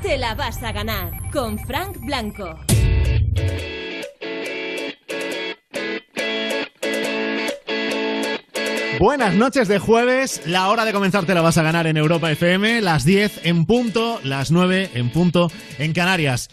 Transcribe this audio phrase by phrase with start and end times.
[0.00, 2.58] Te la vas a ganar con Frank Blanco.
[8.98, 12.30] Buenas noches de jueves, la hora de comenzar te la vas a ganar en Europa
[12.30, 16.48] FM, las 10 en punto, las 9 en punto en Canarias.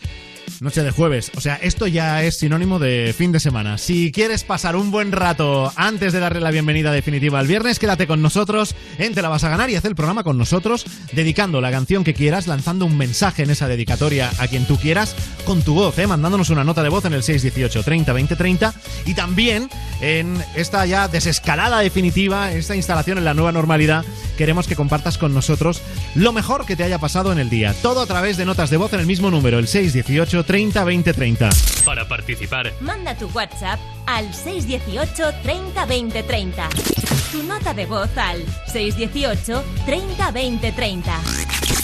[0.60, 3.78] Noche de jueves, o sea, esto ya es sinónimo de fin de semana.
[3.78, 8.08] Si quieres pasar un buen rato antes de darle la bienvenida definitiva al viernes, quédate
[8.08, 11.62] con nosotros en Te la vas a ganar y haz el programa con nosotros, dedicando
[11.62, 15.16] la canción que quieras, lanzando un mensaje en esa dedicatoria a quien tú quieras,
[15.46, 16.08] con tu voz, ¿eh?
[16.08, 18.74] mandándonos una nota de voz en el 618 30 20 30
[19.06, 19.70] y también
[20.02, 24.04] en esta ya desescalada definitiva, esta instalación en la nueva normalidad,
[24.38, 25.82] queremos que compartas con nosotros
[26.16, 27.76] lo mejor que te haya pasado en el día.
[27.84, 31.14] Todo a través de notas de voz en el mismo número, el 618 30 20
[31.14, 31.50] 30.
[31.86, 36.70] Para participar, Manda tu WhatsApp al 618 30 20 30.
[37.32, 41.77] Tu nota de voz al 618 30 20 30.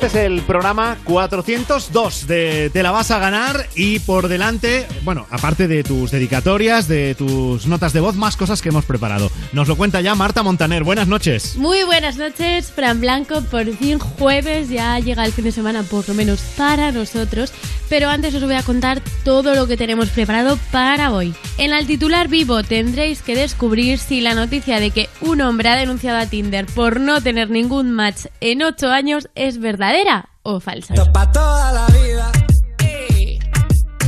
[0.00, 5.26] Este es el programa 402 de Te la vas a ganar y por delante, bueno,
[5.28, 9.30] aparte de tus dedicatorias, de tus notas de voz, más cosas que hemos preparado.
[9.52, 10.84] Nos lo cuenta ya Marta Montaner.
[10.84, 11.58] Buenas noches.
[11.58, 13.42] Muy buenas noches, Fran Blanco.
[13.42, 17.52] Por fin jueves, ya llega el fin de semana, por lo menos para nosotros.
[17.90, 21.34] Pero antes os voy a contar todo lo que tenemos preparado para hoy.
[21.58, 25.76] En el titular vivo tendréis que descubrir si la noticia de que un hombre ha
[25.76, 29.58] denunciado a Tinder por no tener ningún match en 8 años es
[29.90, 30.94] verdadera o falsa.
[30.94, 32.30] Esto pa' toda la vida.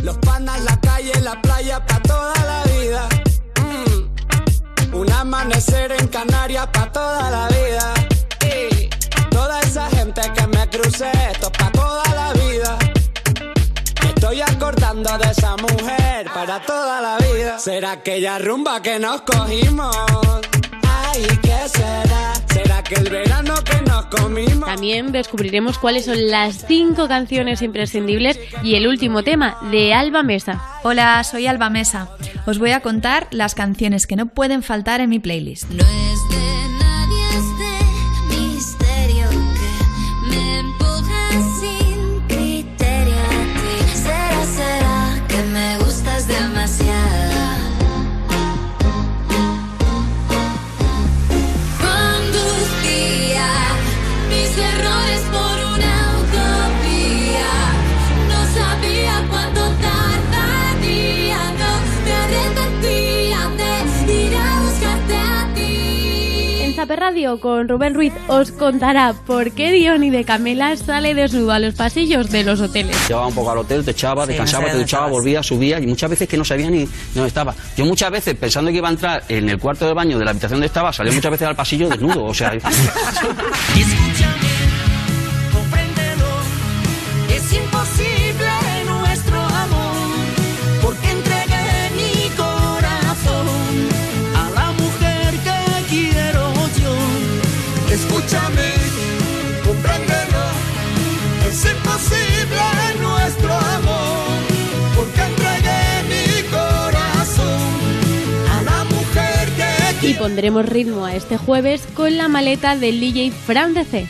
[0.02, 3.08] Los panas, la calle, la playa, pa' toda la vida.
[3.60, 4.94] Mm.
[4.94, 7.94] Un amanecer en Canarias, pa' toda la vida.
[8.40, 8.90] ey.
[9.30, 12.78] Toda esa gente que me crucé, esto pa' toda la vida.
[14.32, 17.58] Estoy acordando de esa mujer para toda la vida.
[17.58, 19.94] ¿Será aquella rumba que nos cogimos?
[20.88, 22.32] Ay, ¿qué será?
[22.50, 24.64] ¿Será que el verano que nos comimos?
[24.64, 30.62] También descubriremos cuáles son las 5 canciones imprescindibles y el último tema de Alba Mesa.
[30.82, 32.08] Hola, soy Alba Mesa.
[32.46, 35.68] Os voy a contar las canciones que no pueden faltar en mi playlist.
[35.68, 36.61] No es de
[66.82, 71.60] Zaper Radio con Rubén Ruiz os contará por qué Diony de Camela sale desnudo a
[71.60, 72.96] los pasillos de los hoteles.
[73.06, 76.28] Llevaba un poco al hotel, te echaba, descansaba, te duchaba, volvía, subía y muchas veces
[76.28, 77.54] que no sabía ni dónde estaba.
[77.76, 80.32] Yo muchas veces pensando que iba a entrar en el cuarto de baño de la
[80.32, 82.50] habitación donde estaba, salía muchas veces al pasillo desnudo, o sea,
[110.22, 114.06] pondremos ritmo a este jueves con la maleta del DJ Fran DC.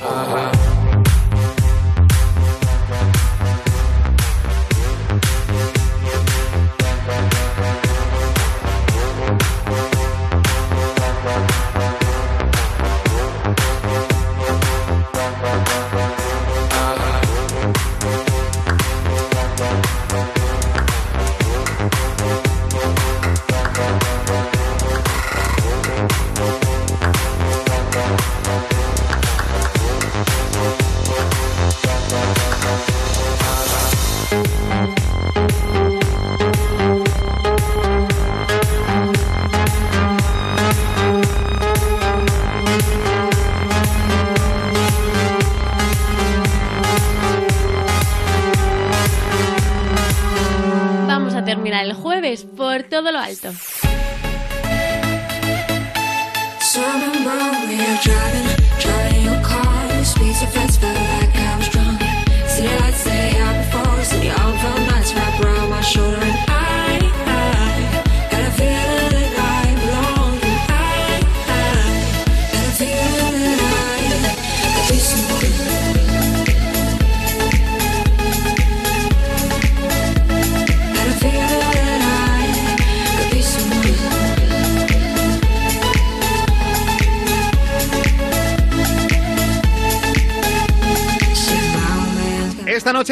[53.40, 53.71] Por todo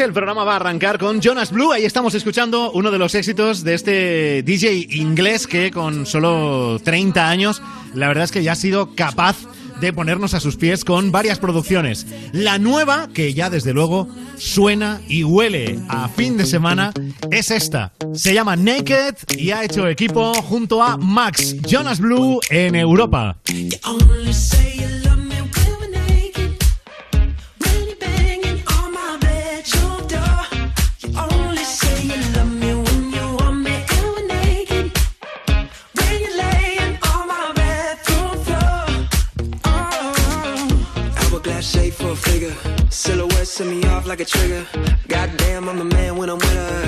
[0.03, 1.71] el programa va a arrancar con Jonas Blue.
[1.71, 7.29] Ahí estamos escuchando uno de los éxitos de este DJ inglés que con solo 30
[7.29, 7.61] años,
[7.93, 9.37] la verdad es que ya ha sido capaz
[9.79, 12.07] de ponernos a sus pies con varias producciones.
[12.31, 14.07] La nueva, que ya desde luego
[14.37, 16.93] suena y huele a fin de semana,
[17.29, 17.93] es esta.
[18.13, 23.37] Se llama Naked y ha hecho equipo junto a Max Jonas Blue en Europa.
[43.61, 44.65] Set me off like a trigger.
[45.07, 46.83] Goddamn, I'm the man when I'm with her.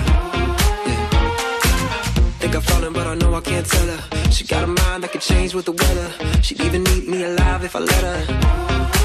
[0.86, 2.02] Yeah.
[2.40, 4.32] Think I've fallen, but I know I can't tell her.
[4.32, 6.42] She got a mind that could change with the weather.
[6.42, 9.03] She'd even eat me alive if I let her.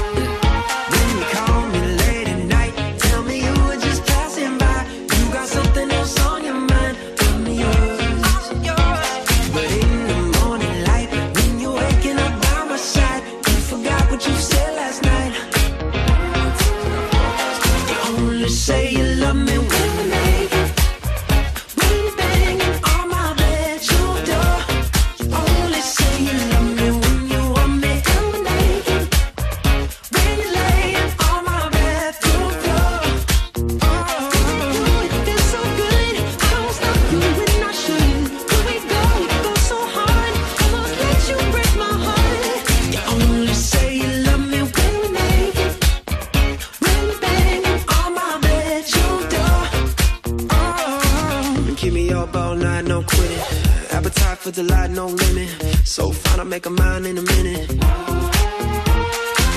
[54.59, 55.49] Delight, no limit.
[55.85, 57.77] So fine, I'll make a mind in a minute.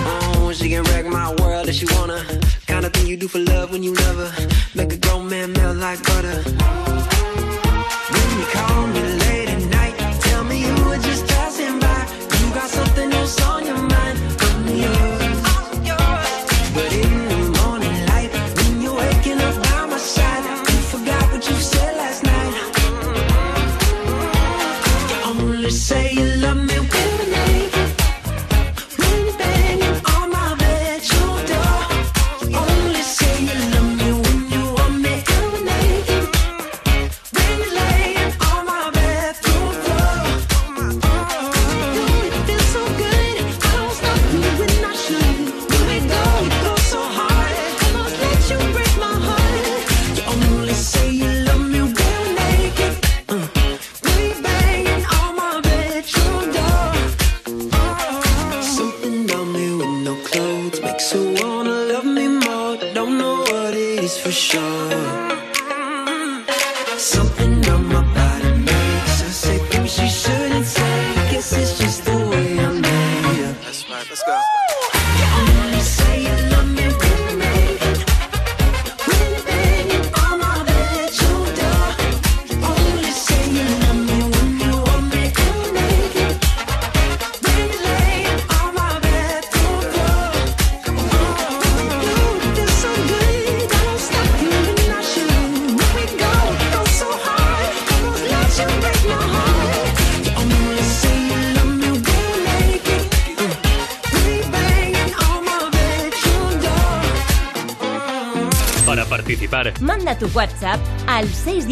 [0.06, 2.24] Oh, she can wreck my world if she wanna.
[2.68, 4.48] Kind of thing you do for love when you love her.
[4.76, 6.61] Make a grown man melt like butter.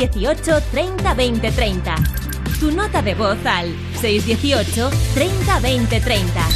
[0.01, 1.95] 618 30 20 30.
[2.59, 3.67] Tu nota de voz al
[4.01, 6.49] 618 30 20 30.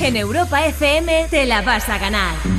[0.00, 2.57] En Europa FM te la vas a ganar.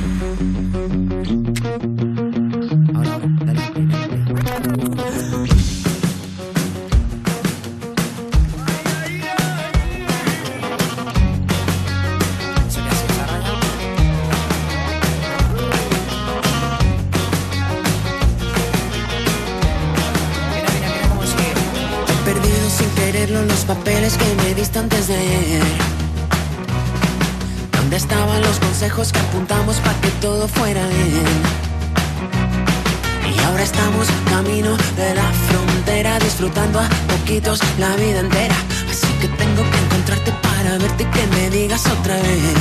[37.78, 38.54] La vida entera.
[38.90, 42.56] Así que tengo que encontrarte para verte y que me digas otra vez.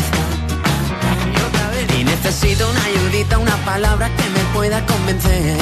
[1.97, 5.57] Y necesito una ayudita, una palabra que me pueda convencer.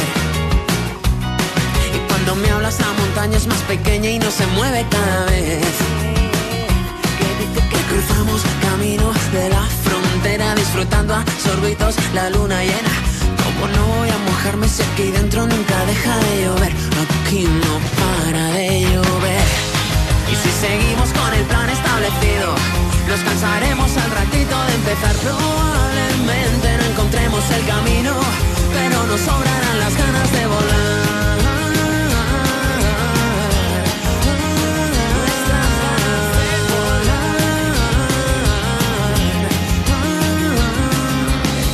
[1.95, 5.65] Y cuando me hablas la montaña es más pequeña y no se mueve cada vez.
[7.71, 12.93] Que cruzamos camino de la frontera disfrutando a sorbitos la luna llena.
[13.63, 16.56] O no voy a mojarme si aquí dentro nunca deja de llover.
[23.17, 25.15] Nos cansaremos al ratito de empezar.
[25.15, 28.13] Probablemente no encontremos el camino,
[28.73, 31.37] pero nos sobrarán las ganas de volar.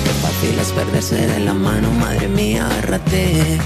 [0.06, 3.60] De fácil es perderse de la mano, madre mía, agárrate.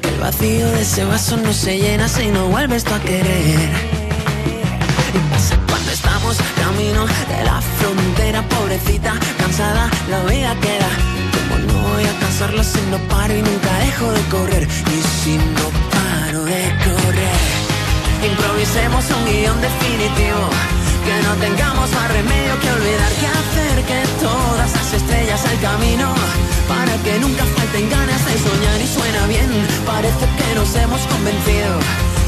[0.00, 3.93] Que el vacío de ese vaso no se llena si no vuelves tú a querer.
[7.06, 10.90] De la frontera, pobrecita, cansada, la vida queda.
[11.36, 14.64] Como no voy a cansarla si no paro y nunca dejo de correr.
[14.64, 17.40] Y si no paro de correr,
[18.30, 20.42] improvisemos un guion definitivo.
[21.04, 26.14] Que no tengamos más remedio que olvidar que hacer que todas las estrellas el camino
[26.66, 29.50] para que nunca falten ganas de soñar y suena bien.
[29.84, 31.72] Parece que nos hemos convencido.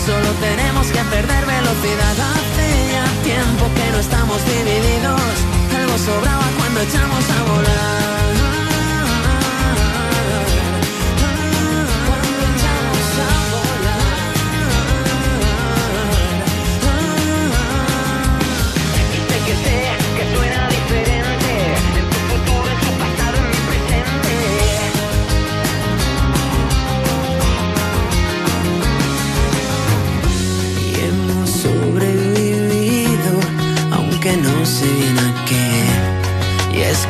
[0.04, 2.65] Solo tenemos que perder velocidad.
[3.26, 5.21] Tiempo que no estamos divididos.
[5.76, 8.15] Algo sobraba cuando echamos a volar.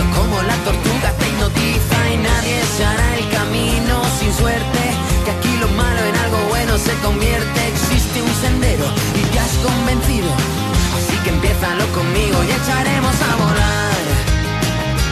[0.00, 4.82] mirando como la tortuga te hipnotiza y nadie se hará el camino sin suerte.
[5.24, 9.54] Que aquí lo malo en algo bueno se convierte, existe un sendero y te has
[9.58, 10.30] convencido.
[10.96, 14.02] Así que empiézalo conmigo y echaremos a volar,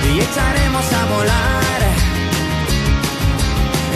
[0.04, 1.80] y echaremos a volar.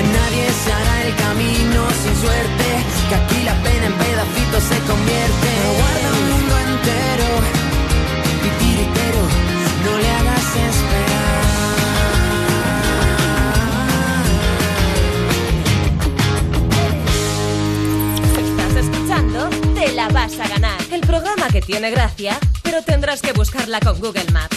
[0.02, 2.68] Nadie se hará el camino sin suerte,
[3.08, 5.48] que aquí la pena en pedacitos se convierte.
[5.78, 7.28] Guarda un mundo entero,
[9.84, 10.42] no le hagas
[18.38, 20.80] Estás escuchando Te la vas a ganar.
[20.90, 24.51] El programa que tiene gracia, pero tendrás que buscarla con Google Maps.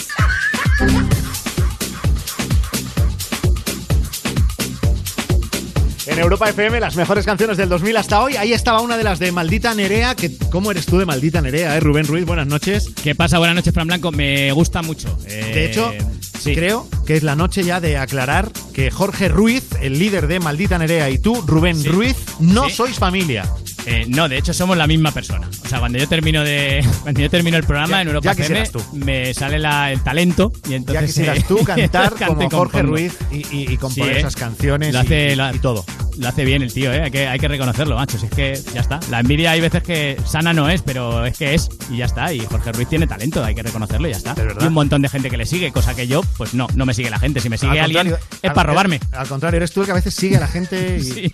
[6.16, 8.36] En Europa FM, las mejores canciones del 2000 hasta hoy.
[8.36, 10.14] Ahí estaba una de las de Maldita Nerea.
[10.14, 11.80] Que, ¿Cómo eres tú de Maldita Nerea, eh?
[11.80, 12.24] Rubén Ruiz?
[12.24, 12.88] Buenas noches.
[13.02, 13.36] ¿Qué pasa?
[13.38, 14.12] Buenas noches, Fran Blanco.
[14.12, 15.16] Me gusta mucho.
[15.26, 15.92] Eh, De hecho,
[16.40, 16.54] sí.
[16.54, 20.78] creo que es la noche ya de aclarar que Jorge Ruiz, el líder de Maldita
[20.78, 21.88] Nerea, y tú, Rubén Sí.
[21.88, 22.76] Ruiz, no Sí.
[22.76, 23.44] sois familia.
[23.86, 25.48] Eh, no, de hecho somos la misma persona.
[25.64, 28.70] O sea, cuando yo termino de cuando yo termino el programa Ya- en Europa FM,
[28.94, 32.82] me sale la- el talento y entonces ya quisieras eh, tú cantar canto como Jorge.
[32.82, 34.20] Ruiz y, y- y componer Sí, ¿eh?
[34.20, 35.84] esas canciones Lo hace- y, lo- y todo.
[36.18, 37.02] Lo hace bien el tío, ¿eh?
[37.02, 38.18] Hay que, hay que reconocerlo, macho.
[38.18, 38.98] Si es que ya está.
[39.10, 42.32] La envidia hay veces que sana no es, pero es que es y ya está.
[42.32, 44.34] Y Jorge Ruiz tiene talento, hay que reconocerlo y ya está.
[44.62, 46.94] Y un montón de gente que le sigue, cosa que yo, pues no, no me
[46.94, 47.40] sigue la gente.
[47.40, 48.06] Si me sigue Al alguien,
[48.40, 48.98] es al- para robarme.
[49.12, 51.02] Al contrario, eres tú el que a veces sigue a la gente y...
[51.16, 51.30] Sí,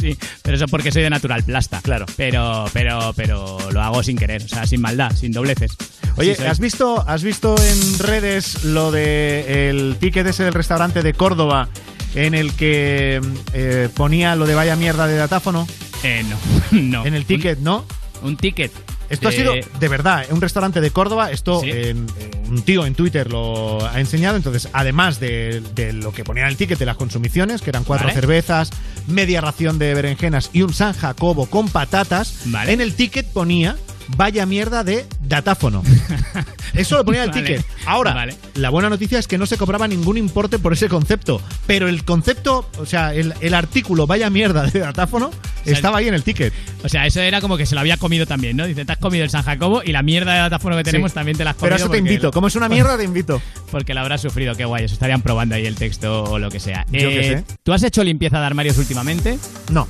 [0.00, 1.80] sí, pero eso porque soy de natural plasta.
[1.80, 1.93] Claro.
[2.16, 5.76] Pero, pero, pero lo hago sin querer, o sea, sin maldad, sin dobleces.
[6.16, 6.44] Oye, Sí.
[6.44, 11.68] ¿has visto, ¿has visto en redes lo de el ticket ese del restaurante de Córdoba
[12.14, 13.20] en el que
[13.52, 15.66] eh, ponía lo de vaya mierda de datáfono?
[16.02, 16.36] Eh, no,
[16.80, 17.06] no.
[17.06, 17.84] En el ticket, ¿no?
[18.22, 18.72] Un ticket.
[19.14, 21.30] Esto ha de- sido, de verdad, un restaurante de Córdoba.
[21.30, 21.70] Esto Sí.
[21.70, 24.36] en- eh, un tío en Twitter lo ha enseñado.
[24.36, 27.84] Entonces, además de, de lo que ponía en el ticket de las consumiciones, que eran
[27.84, 28.20] cuatro Vale.
[28.20, 28.70] cervezas,
[29.06, 32.72] media ración de berenjenas y un San Jacobo con patatas, Vale.
[32.72, 33.76] en el ticket ponía
[34.16, 35.82] vaya mierda de datáfono.
[36.74, 37.46] Eso lo ponía en el Vale.
[37.56, 37.66] ticket.
[37.86, 38.34] Ahora, Vale.
[38.54, 41.40] la buena noticia es que no se cobraba ningún importe por ese concepto.
[41.66, 45.30] Pero el concepto, o sea, el, el artículo vaya mierda de datáfono
[45.64, 46.52] sea, estaba ahí en el ticket.
[46.82, 48.66] O sea, eso era como que se lo había comido también, ¿no?
[48.66, 51.14] Dice, te has comido el San Jacobo y la mierda de datáfono que tenemos Sí.
[51.14, 51.76] también te la has comido.
[51.76, 52.30] Pero eso te invito.
[52.32, 53.40] Como es una mierda, te invito.
[53.70, 54.84] Porque la habrás sufrido, qué guay.
[54.84, 56.84] Eso estarían probando ahí el texto o lo que sea.
[56.90, 57.44] Yo qué sé.
[57.62, 59.38] ¿Tú has hecho limpieza de armarios últimamente?
[59.70, 59.86] No.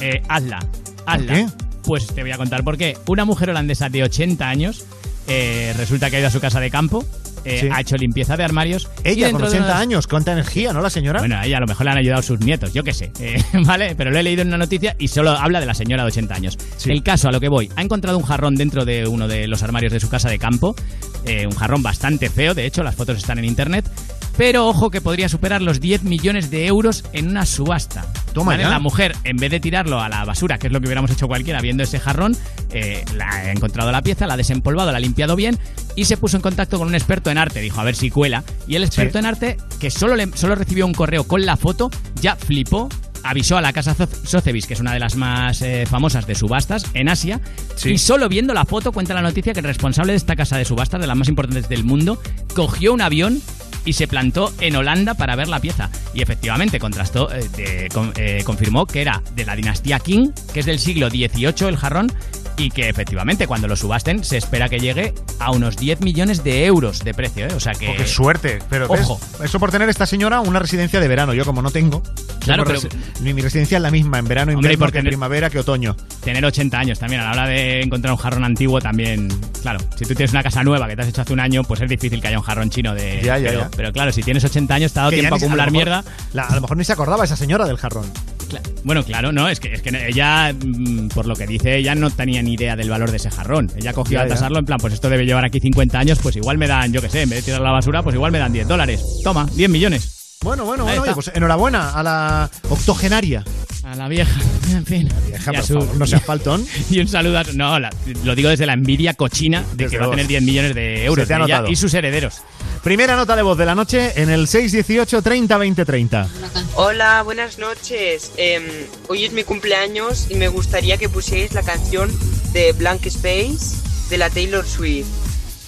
[0.00, 0.64] Eh, hazla.
[1.06, 1.32] Hazla.
[1.34, 1.46] qué?
[1.90, 2.96] Pues te voy a contar por qué.
[3.08, 4.84] Una mujer holandesa de 80 años
[5.26, 7.04] eh, resulta que ha ido a su casa de campo
[7.44, 7.68] eh, Sí.
[7.72, 8.88] ha hecho limpieza de armarios.
[9.02, 11.18] Ella con dentro de 80 unos- años, cuánta energía, ¿no, la señora?
[11.18, 13.42] Bueno, a ella a lo mejor le han ayudado sus nietos, yo qué sé, eh,
[13.64, 13.96] ¿vale?
[13.96, 16.32] Pero lo he leído en una noticia y solo habla de la señora de 80
[16.32, 16.56] años.
[16.86, 19.64] El caso, a lo que voy, ha encontrado un jarrón dentro de uno de los
[19.64, 20.76] armarios de su casa de campo,
[21.24, 23.90] eh, un jarrón bastante feo, de hecho, las fotos están en internet,
[24.36, 28.06] pero ojo que podría superar los 10 millones de euros en una subasta.
[28.32, 28.62] Toma ¿Vale?
[28.64, 28.70] ya.
[28.70, 31.28] La mujer, en vez de tirarlo a la basura, que es lo que hubiéramos hecho
[31.28, 32.36] cualquiera viendo ese jarrón,
[32.70, 35.58] eh, la ha encontrado la pieza, la ha desempolvado, la ha limpiado bien
[35.96, 37.60] y se puso en contacto con un experto en arte.
[37.60, 38.44] Dijo, a ver si cuela.
[38.66, 41.90] Y el experto en arte, que solo, le, solo recibió un correo con la foto,
[42.20, 42.88] ya flipó.
[43.22, 43.94] Avisó a la casa
[44.24, 47.38] Sotheby's, que es una de las más eh, famosas de subastas en Asia,
[47.84, 50.64] y solo viendo la foto cuenta la noticia que el responsable de esta casa de
[50.64, 52.18] subastas, de las más importantes del mundo,
[52.54, 53.42] cogió un avión
[53.90, 55.90] y se plantó en Holanda para ver la pieza.
[56.14, 60.66] Y efectivamente contrastó, eh, con- eh, confirmó que era de la dinastía Qing, que es
[60.66, 62.12] del siglo XVIII el jarrón,
[62.56, 66.66] y que efectivamente cuando lo subasten se espera que llegue a unos 10 millones de
[66.66, 67.46] euros de precio.
[67.46, 67.54] ¿eh?
[67.56, 67.88] O sea que...
[67.88, 68.58] Oh, qué suerte.
[68.68, 69.00] Pero ¿ves?
[69.02, 69.18] Ojo.
[69.42, 71.32] eso por tener esta señora una residencia de verano.
[71.32, 72.02] Yo como no tengo,
[72.40, 75.04] Claro, pero- resi- mi, residencia es la misma en verano, Hombre, y por que en
[75.04, 75.96] tener- primavera, que otoño.
[76.22, 79.28] Tener 80 años también, a la hora de encontrar un jarrón antiguo también,
[79.62, 81.80] claro, si tú tienes una casa nueva que te has hecho hace un año, pues
[81.80, 83.20] es difícil que haya un jarrón chino de...
[83.22, 83.70] Ya, ya, pero, ya.
[83.80, 85.86] Pero claro, si tienes 80 años te ha dado Que tiempo a ni acumular mejor-
[85.86, 86.04] mierda.
[86.34, 88.04] la- a lo mejor ni se acordaba esa señora del jarrón.
[88.50, 91.94] Cla- Bueno, claro, no, es que, es que ella, mm, por lo que dice, ella
[91.94, 93.72] no tenía ni idea del valor de ese jarrón.
[93.76, 96.36] Ella cogió Ya, a tasarlo en plan, pues esto debe llevar aquí 50 años, pues
[96.36, 98.38] igual me dan, yo qué sé, en vez de tirar la basura, pues igual me
[98.38, 99.02] dan 10 dólares.
[99.24, 100.19] Toma, 10 millones.
[100.42, 103.44] Bueno, bueno, bueno, oye, pues enhorabuena a la octogenaria.
[103.84, 104.40] A la vieja,
[104.72, 105.08] en fin.
[105.26, 106.66] Vieja, Y a por su- favor, no seas faltón.
[106.90, 107.44] Y un saludo a...
[107.52, 107.90] No, la-
[108.24, 111.04] lo digo desde la envidia cochina de Desde que va a tener 10 millones de
[111.04, 111.72] euros Se te ha de ella notado.
[111.72, 112.36] y sus herederos.
[112.82, 116.28] Primera nota de voz de la noche en el 618 30 20 30.
[116.74, 118.32] Hola, buenas noches.
[118.38, 118.62] Em,
[119.08, 122.10] hoy es mi cumpleaños y me gustaría que pusierais la canción
[122.54, 123.76] de Blank Space
[124.08, 125.06] de la Taylor Swift.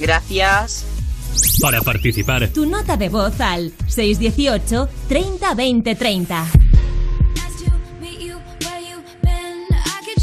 [0.01, 0.87] Gracias.
[1.61, 6.47] Para participar, Tu nota de voz al 618 30 20 30.
[8.01, 9.67] meet you where you've been.
[9.71, 10.23] I could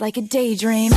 [0.00, 0.92] like a daydream.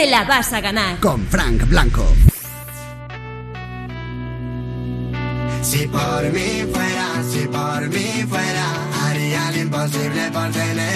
[0.00, 0.98] Te la vas a ganar.
[0.98, 2.06] Con Frank Blanco.
[5.60, 8.66] Si por mí fuera, si por mí fuera,
[9.02, 10.89] haría lo imposible por tenerte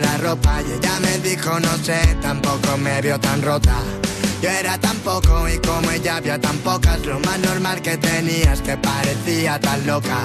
[0.00, 3.76] la ropa y ella me dijo no sé, tampoco me vio tan rota.
[4.42, 8.54] Yo era tan poco y como ella había tan pocas, lo más normal que tenía
[8.54, 10.24] es que parecía tan loca.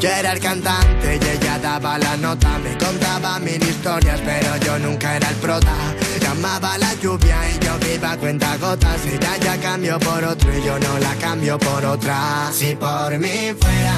[0.00, 4.78] Yo era el cantante y ella daba la nota, me contaba mil historias, pero yo
[4.78, 5.74] nunca era el prota.
[6.20, 10.78] Llamaba la lluvia y yo viva cuenta gotas, ella ya cambió por otro y yo
[10.78, 12.50] no la cambio por otra.
[12.52, 13.94] Si por mí fuera,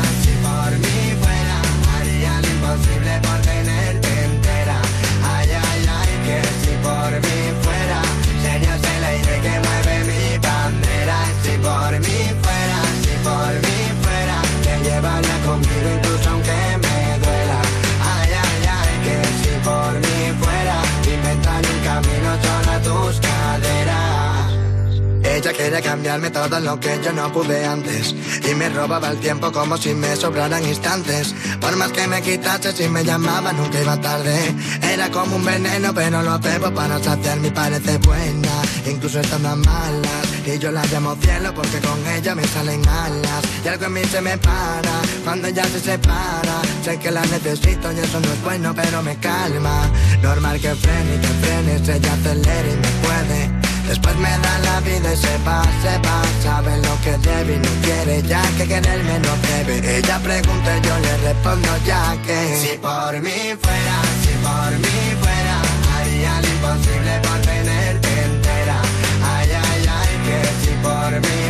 [26.11, 28.17] cambiarme todo lo que yo no pude antes.
[28.51, 31.35] Y me robaba el tiempo como si me sobraran instantes.
[31.61, 34.37] Por más que me quitase si me llamaba nunca iba tarde.
[34.83, 38.49] Era como un veneno pero lo bebo para saciar mi parece buena.
[38.87, 43.43] Incluso estando a malas Y yo la llamo cielo porque con ella me salen alas.
[43.65, 46.61] Y algo en mí se me para cuando ella se separa.
[46.85, 49.89] Sé que la necesito y eso no es bueno pero me calma.
[50.23, 53.60] Normal que frene y que frenes ella acelera y me puede
[53.91, 56.23] Después me da la vida y se va, se va.
[56.45, 59.99] Sabe lo que debe y no quiere ya que quererme no debe.
[59.99, 62.57] Ella pregunta y yo le respondo ya que.
[62.57, 65.57] Si por mí fuera, si por mí fuera
[65.97, 68.81] Haría lo imposible por tenerte entera.
[69.25, 71.50] Ay, ay, ay, que si por mí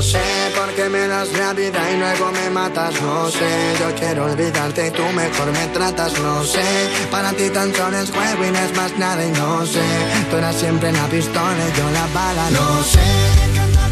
[0.00, 0.18] No sé
[0.56, 4.90] por qué me das vida y luego me matas No sé, yo quiero olvidarte y
[4.92, 6.64] tú mejor me tratas No sé,
[7.10, 9.84] para ti tan solo es juego y no es más nada y no sé.
[10.30, 12.98] Tú eras siempre la pistola y yo la bala No sé.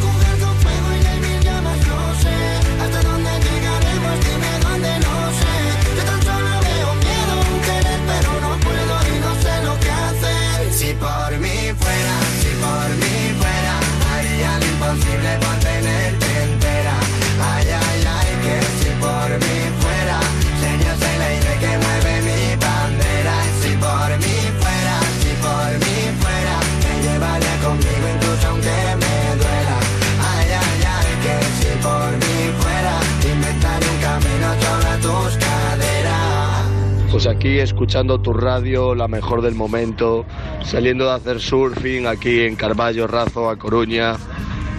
[0.00, 2.36] Jugar con fuego y hay mil llamas No sé,
[2.82, 5.52] hasta dónde llegaremos, dime dónde no sé
[5.94, 9.90] Yo tan solo veo miedo en querer pero no puedo y no sé lo que
[9.90, 13.74] hacer Si por mí fuera, si por mí fuera
[14.16, 15.57] Haría lo imposible
[37.38, 40.26] aquí escuchando tu radio, la mejor del momento,
[40.64, 44.16] saliendo de hacer surfing aquí en Carballo, Razo, A Coruña,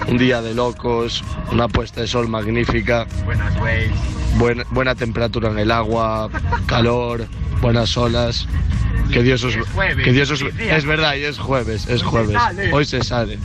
[0.10, 3.08] un día de locos, una puesta de sol magnífica,
[4.38, 6.30] buen- buena temperatura en el agua,
[6.66, 7.28] calor,
[7.62, 8.46] buenas olas.
[9.14, 9.56] Que Dios os,
[10.04, 12.36] que Dios os, es verdad, y es jueves, es jueves.
[12.74, 13.40] Hoy se sale.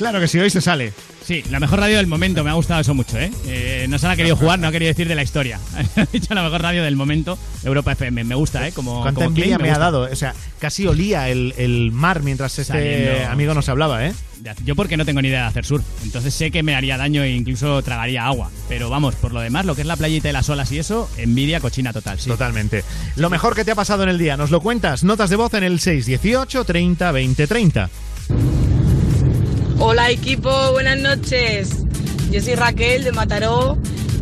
[0.00, 0.94] Claro que sí, hoy se sale.
[1.22, 3.30] Sí, la mejor radio del momento, me ha gustado eso mucho, ¿eh?
[3.46, 5.60] Eh, no se la ha querido jugar, no ha querido decir de la historia.
[5.94, 8.24] Ha dicho la mejor radio del momento, Europa FM.
[8.24, 8.72] Me gusta, ¿eh?
[8.72, 10.08] Como, Cuánta como envidia claim, me, ha dado.
[10.10, 13.28] O sea, casi olía el, el mar mientras este Saliendo.
[13.28, 14.14] amigo nos hablaba, ¿eh?
[14.64, 17.22] Yo porque no tengo ni idea de hacer surf, entonces sé que me haría daño
[17.22, 18.50] e incluso tragaría agua.
[18.70, 21.10] Pero vamos, por lo demás, lo que es la playita y las olas y eso,
[21.18, 22.30] envidia cochina total, sí.
[22.30, 22.84] Totalmente.
[23.16, 25.04] Lo mejor que te ha pasado en el día, nos lo cuentas.
[25.04, 27.90] Notas de voz en el 618 30 20 30.
[29.82, 31.70] Hola equipo, buenas noches.
[32.30, 33.78] Yo soy Raquel de Mataró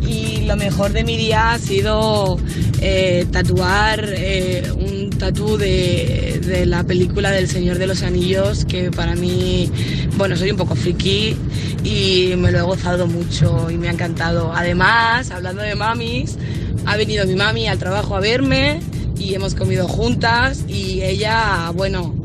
[0.07, 2.39] y lo mejor de mi día ha sido
[2.79, 8.89] eh, tatuar eh, un tatú de, de la película del Señor de los Anillos que
[8.89, 9.69] para mí,
[10.15, 11.35] bueno, soy un poco friki
[11.83, 14.53] y me lo he gozado mucho y me ha encantado.
[14.55, 16.37] Además, hablando de mamis,
[16.85, 18.79] ha venido mi mami al trabajo a verme
[19.17, 22.15] y hemos comido juntas y ella, bueno,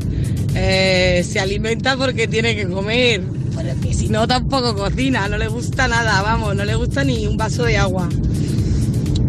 [0.55, 3.23] eh, se alimenta porque tiene que comer.
[3.55, 5.29] Porque si no, tampoco cocina.
[5.29, 8.09] No le gusta nada, vamos, no le gusta ni un vaso de agua.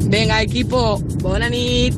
[0.07, 1.95] Venga, equipo, bonanit.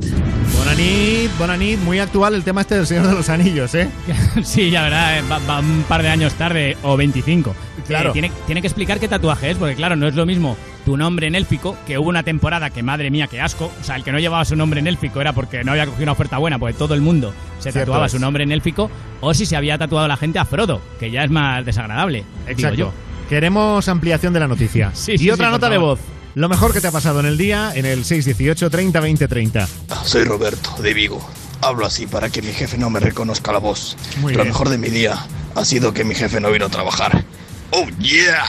[0.57, 3.89] Bonanit, Bonanit, muy actual el tema este del Señor de los Anillos, ¿eh?
[4.43, 7.53] sí, ya verá, eh, va, va un par de años tarde o 25.
[7.85, 8.09] Claro.
[8.09, 10.95] Eh, tiene, tiene que explicar qué tatuaje es, porque claro, no es lo mismo tu
[10.95, 13.69] nombre en élfico, que hubo una temporada que madre mía, qué asco.
[13.81, 16.03] O sea, el que no llevaba su nombre en élfico era porque no había cogido
[16.03, 18.13] una oferta buena, porque todo el mundo se Cierto tatuaba es.
[18.13, 21.25] su nombre en élfico, o si se había tatuado la gente a Frodo, que ya
[21.25, 22.19] es más desagradable.
[22.19, 22.75] digo Exacto.
[22.77, 22.93] yo.
[23.27, 24.91] Queremos ampliación de la noticia.
[24.95, 25.99] Sí, y sí, otra sí, nota de voz.
[26.35, 29.67] Lo mejor que te ha pasado en el día en el 618 30 20 30.
[30.05, 31.19] Soy Roberto, de Vigo.
[31.61, 33.97] Hablo así para que mi jefe no me reconozca la voz.
[34.21, 34.53] Muy Lo bien.
[34.53, 35.17] mejor de mi día
[35.53, 37.25] ha sido que mi jefe no vino a trabajar.
[37.71, 38.45] ¡Oh, yeah!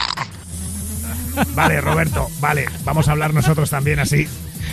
[1.55, 2.65] Vale, Roberto, vale.
[2.85, 4.27] Vamos a hablar nosotros también así.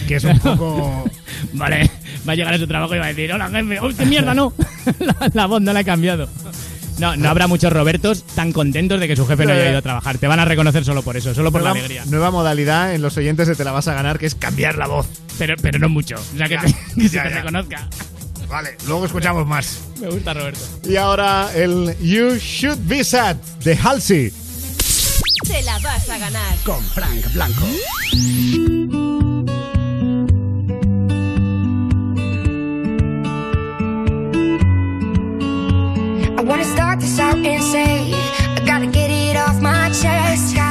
[0.08, 1.04] Que es un poco.
[1.52, 1.90] Vale,
[2.28, 4.34] va a llegar a su trabajo y va a decir, hola jefe, ¡Uy, qué mierda,
[4.34, 4.52] no!
[5.00, 6.28] la, la voz no la he cambiado.
[6.98, 9.82] No, no habrá muchos Robertos tan contentos de que su jefe no haya ido a
[9.82, 10.16] trabajar.
[10.18, 12.04] Te van a reconocer solo por eso, solo por la nueva, alegría.
[12.10, 14.86] nueva modalidad en los oyentes de Te la vas a ganar, que es cambiar la
[14.86, 15.06] voz.
[15.38, 16.14] Pero, pero no mucho.
[16.16, 17.36] O sea, que, Ya, te- que se ya, te ya.
[17.36, 17.88] reconozca.
[18.48, 19.80] Vale, luego escuchamos más.
[20.00, 20.60] Me gusta Roberto.
[20.88, 24.32] Y ahora el You Should Be Sad de Halsey.
[25.46, 26.56] Te la vas a ganar.
[26.64, 27.66] Con Frank Blanco.
[36.36, 40.65] I wanna start this out and say I gotta get it off my chest.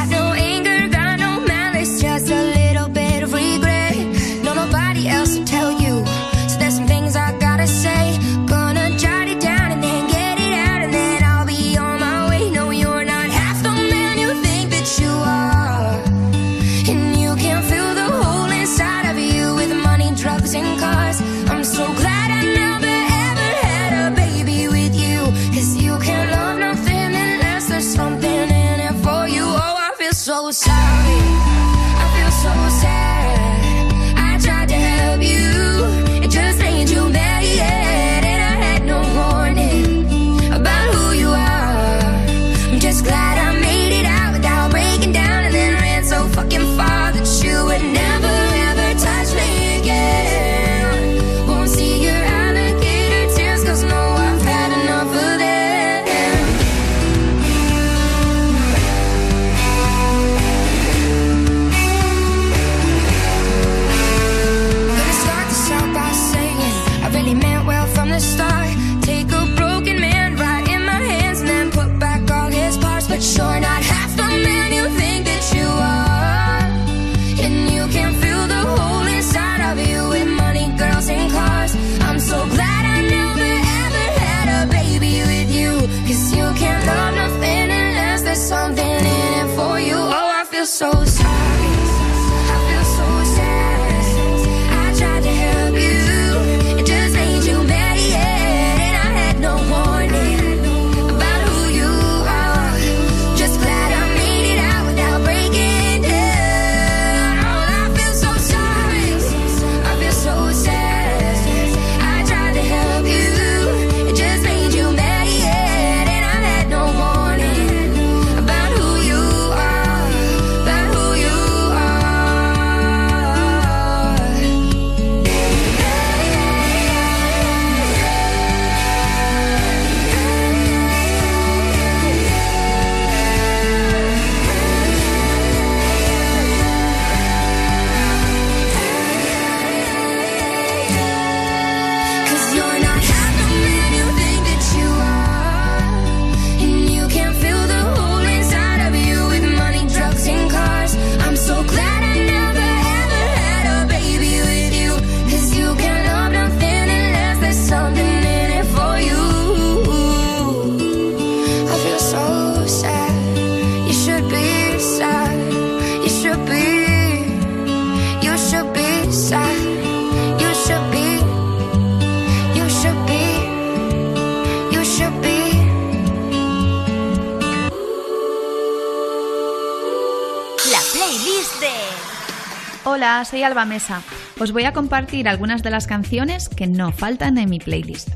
[183.46, 184.02] Alba Mesa.
[184.40, 188.10] Os voy a compartir algunas de las canciones que no faltan en mi playlist.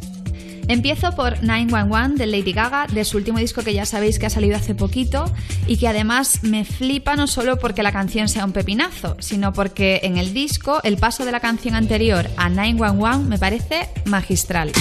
[0.67, 4.29] Empiezo por 911 de Lady Gaga, de su último disco que ya sabéis que ha
[4.29, 5.25] salido hace poquito
[5.65, 10.01] y que además me flipa no solo porque la canción sea un pepinazo, sino porque
[10.03, 14.71] en el disco el paso de la canción anterior a 911 me parece magistral.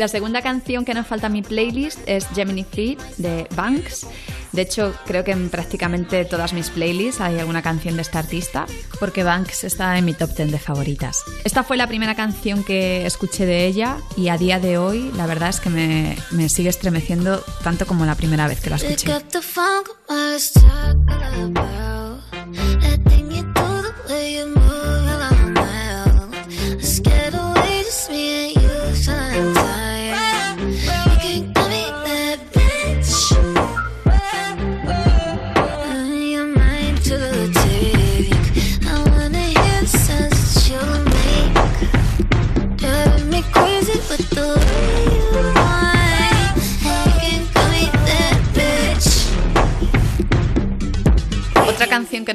[0.00, 4.06] La segunda canción que nos falta en mi playlist es Gemini Feet de Banks.
[4.50, 8.64] De hecho, creo que en prácticamente todas mis playlists hay alguna canción de esta artista,
[8.98, 11.22] porque Banks está en mi top 10 de favoritas.
[11.44, 15.26] Esta fue la primera canción que escuché de ella y a día de hoy la
[15.26, 19.06] verdad es que me, me sigue estremeciendo tanto como la primera vez que la escuché.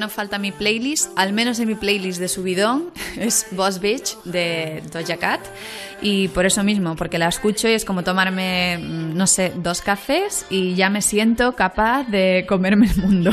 [0.05, 4.83] No falta mi playlist, al menos en mi playlist de subidón, es Boss Bitch de
[4.93, 5.41] Doja Cat.
[5.99, 9.81] Y por eso mismo, porque la escucho y es como tomarme, mm, no sé, dos
[9.81, 13.31] cafés y ya me siento capaz de comerme el mundo.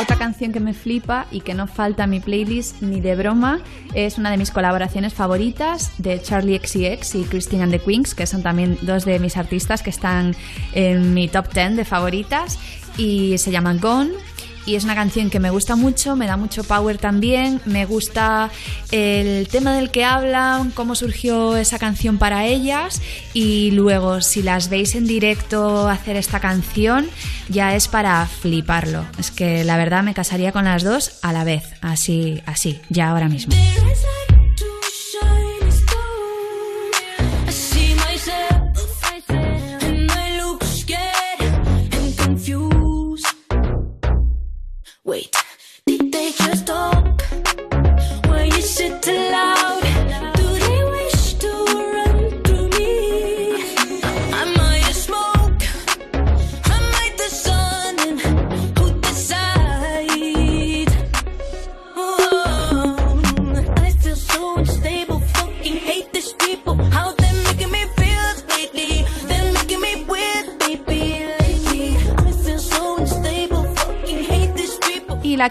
[0.00, 3.60] Otra canción que me flipa y que no falta en mi playlist ni de broma
[3.94, 8.26] es una de mis colaboraciones favoritas de Charlie XCX y Christine and the Queens, que
[8.26, 10.34] son también dos de mis artistas que están
[10.72, 12.58] en mi top 10 de favoritas
[12.96, 14.12] y se llaman Gone.
[14.66, 18.50] Y es una canción que me gusta mucho, me da mucho power también, me gusta
[18.90, 23.02] el tema del que hablan, cómo surgió esa canción para ellas
[23.34, 27.08] y luego si las veis en directo hacer esta canción
[27.48, 29.04] ya es para fliparlo.
[29.18, 33.10] Es que la verdad me casaría con las dos a la vez, así, así, ya
[33.10, 33.54] ahora mismo.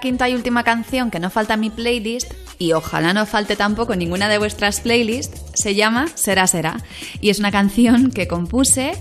[0.01, 3.95] Quinta y última canción que no falta en mi playlist, y ojalá no falte tampoco
[3.95, 6.83] ninguna de vuestras playlists, se llama Será Será.
[7.21, 8.91] Y es una canción que compuse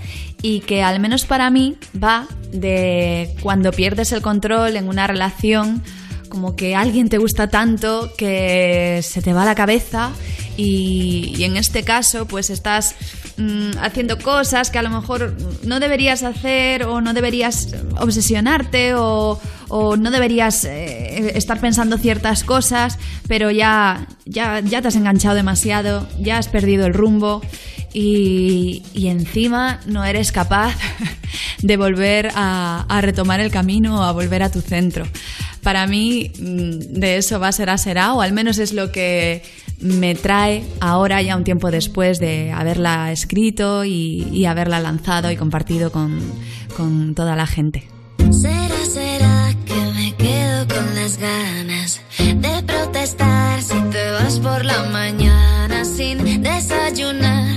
[0.41, 5.83] y que al menos para mí va de cuando pierdes el control en una relación,
[6.29, 10.13] como que alguien te gusta tanto que se te va la cabeza
[10.61, 12.95] y, en este caso pues estás
[13.37, 15.35] mm, haciendo cosas que a lo mejor
[15.65, 22.45] no deberías hacer o no deberías obsesionarte o, o no deberías eh, estar pensando ciertas
[22.45, 27.41] cosas, pero ya, ya, ya te has enganchado demasiado, ya has perdido el rumbo
[27.93, 30.77] y, y encima no eres capaz
[31.63, 35.07] de volver a, a retomar el camino o a volver a tu centro.
[35.63, 38.93] Para mí mm, de eso va a ser a será, o al menos es lo
[38.93, 39.43] que
[39.81, 45.37] me trae ahora, ya un tiempo después de haberla escrito y, y haberla lanzado y
[45.37, 46.21] compartido con,
[46.77, 47.89] con toda la gente.
[48.31, 54.85] Será, será que me quedo con las ganas de protestar si te vas por la
[54.85, 57.50] mañana sin desayunar.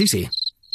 [0.00, 0.30] sí, sí.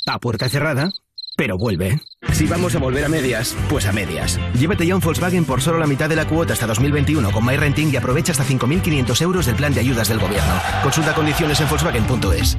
[0.05, 0.91] A puerta cerrada,
[1.36, 1.99] pero vuelve.
[2.34, 4.39] Si vamos a volver a medias, pues a medias.
[4.53, 7.91] Llévate ya un Volkswagen por solo la mitad de la cuota hasta 2021 con MyRenting
[7.91, 10.53] y aprovecha hasta 5.500 euros del plan de ayudas del gobierno.
[10.84, 12.57] Consulta condiciones en Volkswagen.es.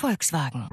[0.00, 0.66] Volkswagen.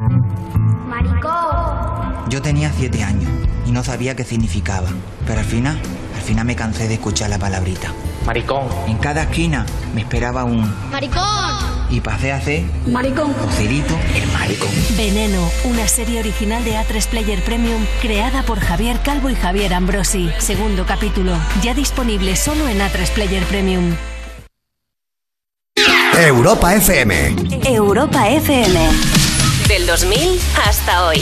[0.87, 2.25] Maricó.
[2.29, 3.29] Yo tenía 7 años
[3.67, 4.89] y no sabía qué significaba,
[5.27, 5.79] pero al final,
[6.15, 7.93] al final me cansé de escuchar la palabrita.
[8.25, 8.67] Maricón.
[8.87, 10.73] En cada esquina me esperaba un...
[10.89, 11.48] Maricón
[11.89, 13.33] y pasé a ser maricón.
[13.33, 14.69] Joselito el maricón.
[14.97, 20.29] Veneno, una serie original de A3 Player Premium creada por Javier Calvo y Javier Ambrosi.
[20.37, 23.95] Segundo capítulo, ya disponible solo en A3 Player Premium.
[26.17, 27.35] Europa FM.
[27.65, 28.89] Europa FM.
[29.67, 31.21] Del 2000 hasta hoy.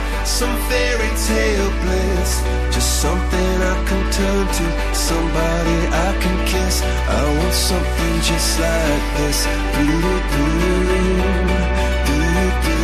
[0.25, 2.31] some fairy tale bliss.
[2.73, 6.81] Just something I can turn to, somebody I can kiss.
[6.81, 9.39] I want something just like this.
[9.75, 10.81] Doo-doo-doo,
[12.07, 12.81] doo-doo-doo.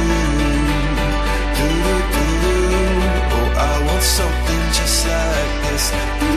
[3.37, 6.36] Oh, I want something just like this.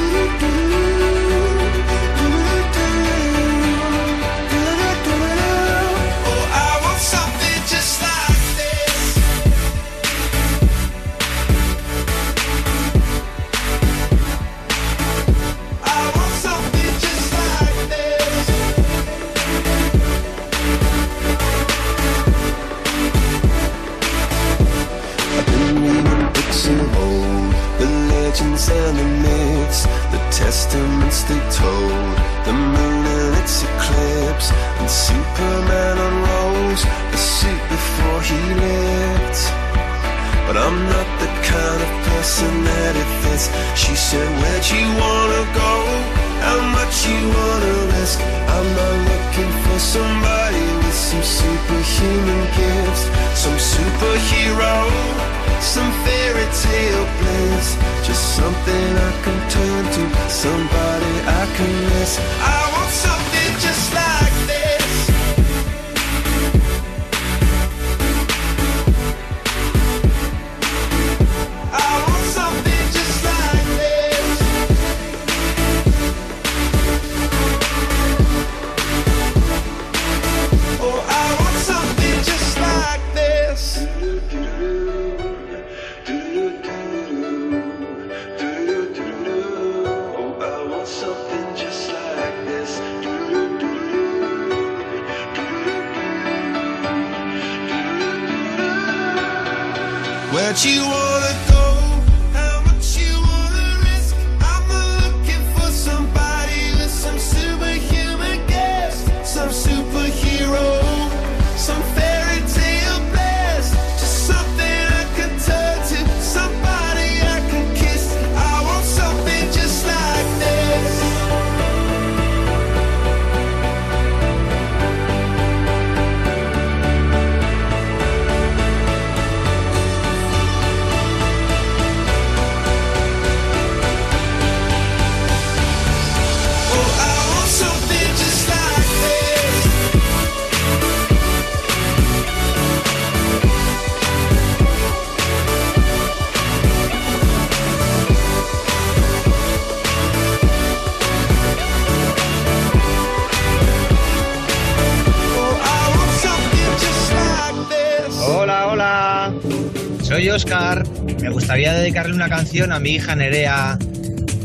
[162.41, 163.79] Canción a mi hija Nerea.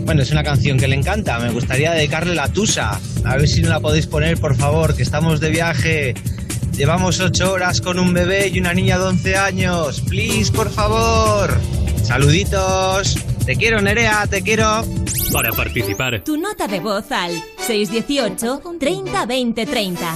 [0.04, 1.40] Bueno, es una canción que le encanta.
[1.40, 3.00] Me gustaría dedicarle la Tusa.
[3.24, 6.14] A ver si no la podéis poner, por favor, que estamos de viaje.
[6.74, 10.02] Llevamos ocho horas con un bebé y una niña de 11 años.
[10.02, 11.58] Please, por favor.
[12.04, 13.18] Saluditos.
[13.46, 14.84] Te quiero, Nerea, te quiero.
[15.32, 17.32] Para participar, Tu nota de voz al
[17.66, 20.16] 618 30 20 30.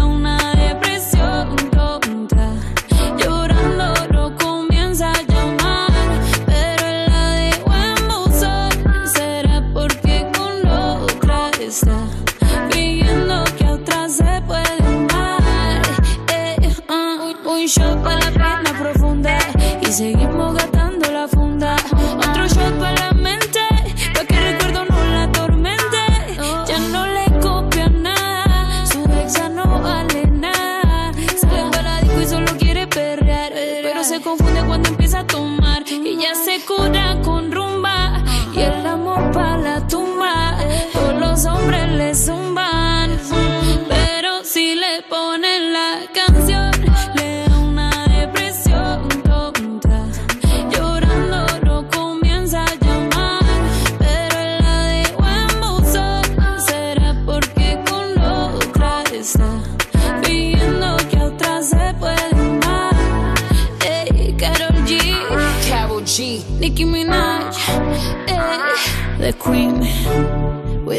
[69.21, 69.79] the Queen,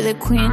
[0.04, 0.52] the Queen.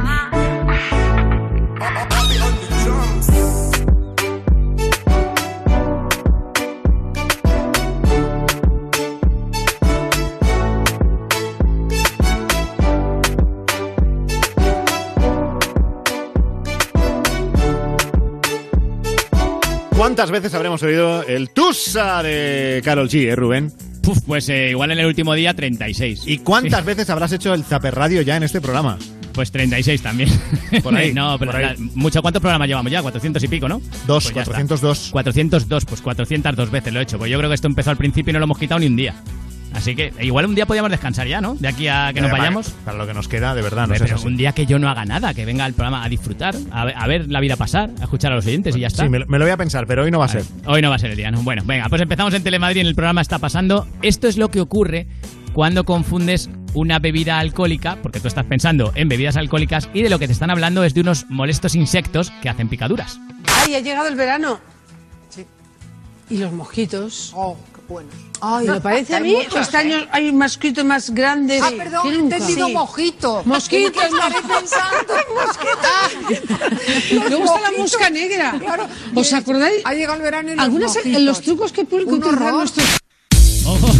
[19.96, 23.89] ¿Cuántas veces habremos oído el Tusa de Carol G, eh, Rubén?
[24.14, 26.22] Puf, pues eh, igual en el último día 36.
[26.26, 28.98] ¿Y cuántas veces habrás hecho el Zaper Radio ya en este programa?
[29.32, 30.28] Pues 36 también.
[30.82, 31.76] Por ahí, no, pero por ahí.
[31.78, 32.20] la- mucho.
[32.22, 33.02] ¿Cuántos programas llevamos ya?
[33.02, 33.80] 400 y pico, ¿no?
[34.08, 34.52] Dos, Pues ya está.
[34.54, 35.10] 402.
[35.12, 37.18] 402, pues 402 veces lo he hecho.
[37.18, 38.96] Pues yo creo que esto empezó al principio y no lo hemos quitado ni un
[38.96, 39.14] día.
[39.72, 41.54] Así que igual un día podríamos descansar ya, ¿no?
[41.54, 42.70] De aquí a que nos Eh, vayamos.
[42.84, 44.26] Para lo que nos queda, de verdad, no así.
[44.26, 46.94] un día que yo no haga nada, que venga al programa a disfrutar, a ver,
[46.96, 49.04] a ver la vida pasar, a escuchar a los oyentes y ya está.
[49.04, 50.42] Sí, me, lo- me lo voy a pensar, pero hoy no va a ser.
[50.66, 51.42] Hoy no va a ser el día, ¿no?
[51.42, 53.86] Bueno, venga, pues empezamos en Telemadrid, en el programa está pasando.
[54.02, 55.06] Esto es lo que ocurre
[55.52, 60.18] cuando confundes una bebida alcohólica, porque tú estás pensando en bebidas alcohólicas y de lo
[60.18, 63.18] que te están hablando es de unos molestos insectos que hacen picaduras.
[63.66, 64.60] ¡Ay, ha llegado el verano!
[65.28, 65.44] Sí.
[66.28, 67.32] ¿Y los mosquitos?
[67.34, 67.56] ¡Oh,
[67.90, 68.14] buenos!
[68.40, 69.32] Ay, ¿me parece a hay mí?
[69.34, 71.60] muchos, Este año hay mosquitos más grandes.
[71.62, 72.72] Ah, perdón, que he entendido Sí.
[72.72, 73.42] mojito.
[73.44, 74.56] Mosquitos, Estaré mosquitos.
[74.56, 75.14] pensando.
[77.28, 78.54] Luego está la mosca negra.
[78.58, 78.86] Claro.
[79.14, 79.82] ¿Os acordáis?
[79.84, 81.22] Ha llegado el verano y los Algunas mojitos.
[81.22, 82.34] los trucos que pueden nuestros
[83.66, 83.88] Ojo,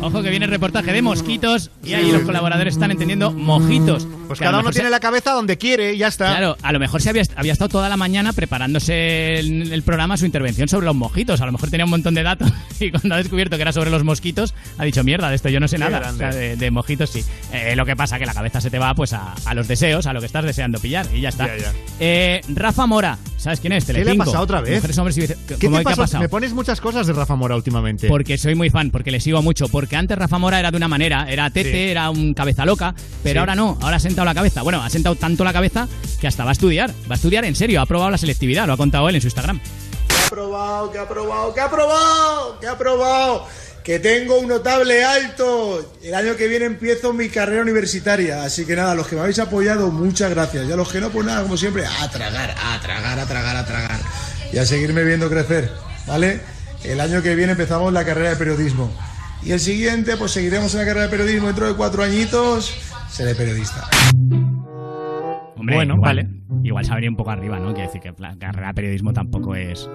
[0.00, 4.06] ojo que viene el reportaje de mosquitos y ahí los colaboradores están entendiendo mojitos.
[4.26, 6.28] Pues Que cada uno tiene se- la cabeza donde quiere y ya está.
[6.30, 10.26] Claro, a lo mejor se había, había estado toda la mañana preparándose el programa su
[10.26, 11.40] intervención sobre los mojitos.
[11.40, 13.90] A lo mejor tenía un montón de datos y cuando ha descubierto que era sobre
[13.90, 16.10] los mosquitos, ha dicho, mierda, de esto yo no sé Qué nada.
[16.10, 17.24] O sea, de, de mojitos sí.
[17.52, 20.06] Eh, lo que pasa que la cabeza se te va pues a, a los deseos,
[20.06, 21.46] a lo que estás deseando pillar y ya está.
[21.46, 21.72] Ya, ya.
[21.98, 23.84] Eh, Rafa Mora, ¿sabes quién es?
[23.84, 24.24] ¿Qué le ha Telecinco.
[24.26, 24.76] pasado otra vez?
[24.76, 25.96] Mujeres, hombres y vice- ¿Qué ¿Cómo te ha pasa?
[26.02, 26.22] pasado?
[26.22, 28.08] Me pones muchas cosas de Rafa Mora últimamente.
[28.08, 29.68] Porque soy muy fan, porque le sigo mucho.
[29.68, 31.90] Porque antes Rafa Mora era de una manera, era tete, Sí.
[31.90, 33.38] era un cabeza loca, pero Sí.
[33.38, 34.62] ahora no, ahora ha sentado la cabeza.
[34.62, 35.88] Bueno, ha sentado tanto la cabeza
[36.20, 36.90] que hasta va a estudiar.
[37.10, 39.26] Va a estudiar en serio, ha probado la selectividad, lo ha contado él en su
[39.28, 39.60] Instagram.
[39.60, 43.46] que ha probado, que ha probado, que ha probado, que ha probado,
[43.82, 45.92] que tengo un notable alto.
[46.04, 49.38] El año que viene empiezo mi carrera universitaria, así que nada, los que me habéis
[49.40, 50.68] apoyado, muchas gracias.
[50.68, 53.56] Y a los que no, pues nada, como siempre, a tragar, a tragar, a tragar,
[53.56, 53.98] a tragar.
[54.52, 55.70] Y a seguirme viendo crecer,
[56.06, 56.40] ¿vale?
[56.84, 58.92] El año que viene empezamos la carrera de periodismo.
[59.42, 62.74] Y el siguiente, pues seguiremos en la carrera de periodismo dentro de cuatro añitos.
[63.08, 63.88] Seré periodista.
[65.56, 66.28] Hombre, Bueno, igual, vale.
[66.62, 67.72] Igual se un poco arriba, ¿no?
[67.72, 69.88] Quiere decir que la carrera de periodismo tampoco es.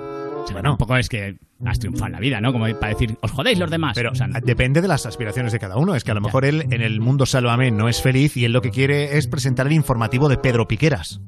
[0.46, 1.36] O sea, tampoco es que
[1.66, 2.52] has triunfado en la vida, ¿no?
[2.52, 3.94] Como para decir, os jodéis los demás.
[3.96, 5.96] Pero O sea, depende de las aspiraciones de cada uno.
[5.96, 8.52] Es que a lo mejor él en el mundo Sálvame no es feliz y él
[8.52, 11.22] lo que quiere es presentar el informativo de Pedro Piqueras.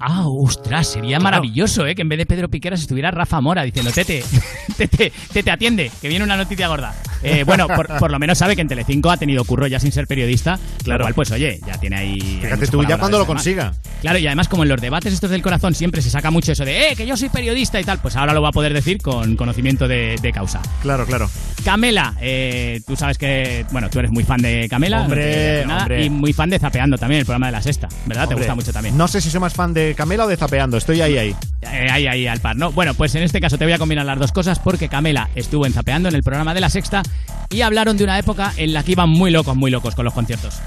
[0.00, 1.24] Ah, ostras, sería Claro.
[1.24, 1.94] maravilloso, ¿eh?
[1.94, 4.24] Que en vez de Pedro Piqueras estuviera Rafa Mora diciendo, Tete,
[4.76, 6.94] Tete, Tete, atiende, que viene una noticia gorda.
[7.22, 9.92] Eh, bueno, por, por lo menos sabe que en Telecinco ha tenido curro ya sin
[9.92, 10.56] ser periodista.
[10.56, 10.80] Claro.
[10.84, 11.04] Claro.
[11.04, 12.20] cual, pues oye, ya tiene ahí...
[12.42, 13.72] Fíjate tú, ya cuando lo consiga.
[14.00, 16.64] Claro, y además como en los debates estos del corazón siempre se saca mucho eso
[16.64, 18.98] de, eh, que yo soy periodista y tal, pues ahora lo va a poder decir
[19.02, 20.60] con conocimiento de, de causa.
[20.82, 21.30] Claro, claro.
[21.64, 25.80] Camela, eh, tú sabes que, bueno, tú eres muy fan de Camela, Hombre, no nada,
[25.82, 26.04] hombre.
[26.04, 28.28] y muy fan de Zapeando también, el programa de la sexta, ¿verdad?
[28.28, 28.96] Te gusta mucho también.
[28.96, 30.76] No sé si soy más fan de Camela o de Zapeando.
[30.76, 31.36] Estoy ahí, ahí.
[31.62, 32.72] Eh, ahí, ahí, al par, ¿no?
[32.72, 35.66] Bueno, pues en este caso te voy a combinar las dos cosas porque Camela estuvo
[35.66, 37.02] en Zapeando en el programa de La Sexta
[37.50, 40.14] y hablaron de una época en la que iban muy locos, muy locos con los
[40.14, 40.60] conciertos.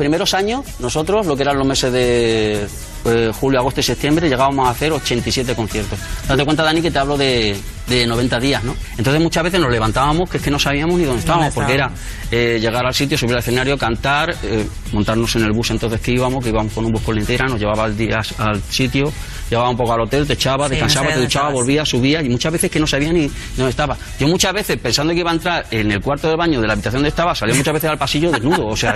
[0.00, 2.66] Primeros años, nosotros, lo que eran los meses de
[3.04, 5.98] eh, julio, agosto y septiembre, llegábamos a hacer 87 conciertos.
[6.26, 7.54] Date cuenta, Dani, que te hablo de,
[7.86, 8.74] de 90 días, ¿no?
[8.96, 11.90] Entonces muchas veces nos levantábamos que es que no sabíamos ni dónde estábamos, porque era
[12.30, 16.12] eh, llegar al sitio, subir al escenario, cantar, eh, montarnos en el bus entonces que
[16.12, 19.12] íbamos, que íbamos con un bus por lintera, nos llevaba al, día, al sitio,
[19.50, 22.28] llevaba un poco al hotel, te echaba, Sí, descansaba, no te duchaba, volvía, subía, y
[22.28, 23.96] muchas veces que no sabía ni dónde estaba.
[24.18, 26.74] Yo muchas veces, pensando que iba a entrar en el cuarto del baño de la
[26.74, 28.94] habitación donde estaba, salía muchas veces al pasillo desnudo, o sea...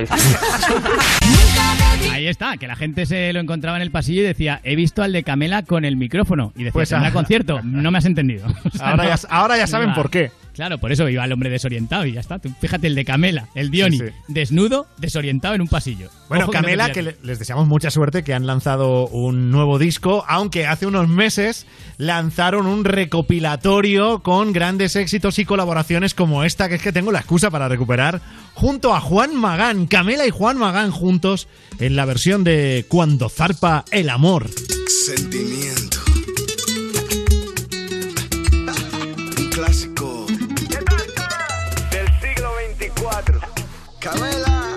[2.12, 5.02] Ahí está, que la gente se lo encontraba en el pasillo y decía, he visto
[5.02, 6.52] al de Camela con el micrófono.
[6.54, 7.12] Y decía, Pues, ¿tendrá ah.
[7.12, 7.60] concierto?
[7.64, 8.46] No me has entendido.
[8.64, 10.30] O sea, Ahora no- ya- ahora ya saben por qué.
[10.54, 12.38] Claro, por eso iba el hombre desorientado y ya está.
[12.38, 14.12] Tú fíjate el de Camela, el Dioni, Sí, sí.
[14.28, 16.08] desnudo, desorientado en un pasillo.
[16.28, 19.50] Bueno, Ojo que no te Camela, que les deseamos mucha suerte, que han lanzado un
[19.50, 21.66] nuevo disco, aunque hace unos meses
[21.98, 27.18] lanzaron un recopilatorio con grandes éxitos y colaboraciones como esta, que es que tengo la
[27.18, 28.20] excusa para recuperar,
[28.54, 31.48] junto a Juan Magán, Camela y Juan Magán juntos
[31.80, 34.48] en la versión de Cuando zarpa el amor.
[35.04, 35.93] Sentimiento.
[44.04, 44.74] Camela.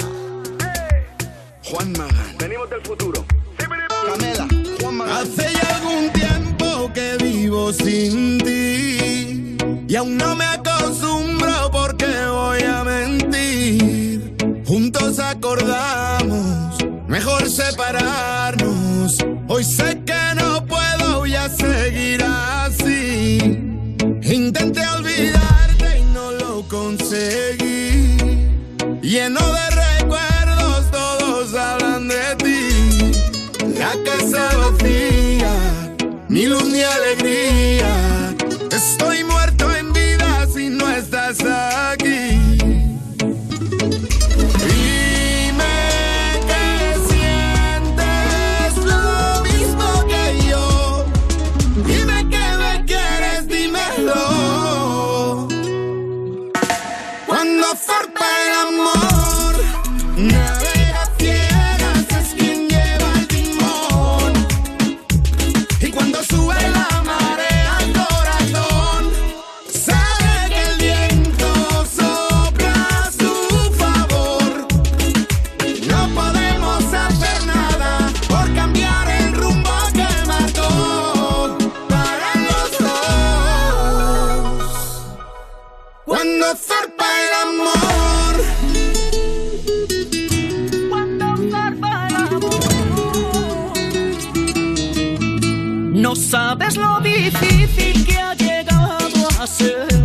[1.65, 2.37] Juan Magán.
[2.39, 3.25] Venimos del futuro.
[3.57, 4.47] Camela.
[4.79, 5.17] Juan Magán.
[5.17, 12.61] Hace ya algún tiempo que vivo sin ti y aún no me acostumbro porque voy
[12.63, 14.33] a mentir.
[14.65, 16.77] Juntos acordamos,
[17.09, 19.17] mejor separarnos.
[19.49, 23.39] Hoy sé que no puedo ya seguir así.
[24.23, 25.36] Intenté olvidarte
[29.07, 33.13] Lleno de recuerdos, todos hablan de ti.
[33.79, 35.95] La casa vacía,
[36.27, 38.35] ni luz ni alegría.
[38.69, 39.56] Estoy muerto
[96.17, 99.96] sabes lo difícil que ha llegado a ser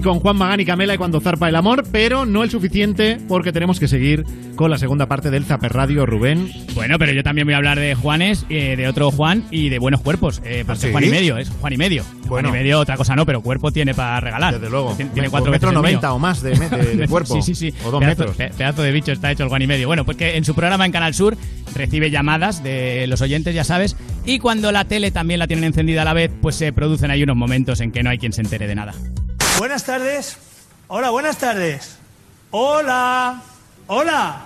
[0.00, 3.52] con Juan Magán y Camela y cuando zarpa el amor, pero no el suficiente porque
[3.52, 4.24] tenemos que seguir
[4.56, 6.50] con la segunda parte del Zaper Radio, Rubén.
[6.74, 9.78] Bueno, pero yo también voy a hablar de Juanes, eh, de otro Juan y de
[9.78, 10.42] buenos cuerpos.
[10.44, 10.90] Eh, ¿Ah, sí?
[10.92, 12.04] Juan y medio, es Juan y medio.
[12.26, 12.48] Bueno.
[12.48, 14.54] Juan y medio, otra cosa no, pero cuerpo tiene para regalar.
[14.54, 14.94] Desde luego.
[14.96, 15.90] Tiene, tiene cuatro metro veces el mío.
[15.92, 17.34] noventa o más de, de- de cuerpo.
[17.34, 17.74] Sí, sí, sí.
[17.84, 18.36] O dos pedazo, metros.
[18.36, 19.86] pe- pedazo de bicho está hecho el Juan y medio.
[19.86, 21.36] Bueno, pues que en su programa en Canal Sur
[21.74, 23.96] recibe llamadas de los oyentes, ya sabes,
[24.26, 27.22] y cuando la tele también la tienen encendida a la vez, pues se producen ahí
[27.22, 28.94] unos momentos en que no hay quien se entere de nada.
[29.60, 30.38] Buenas tardes.
[30.88, 31.98] Hola, buenas tardes.
[32.50, 33.42] Hola.
[33.88, 34.40] Hola.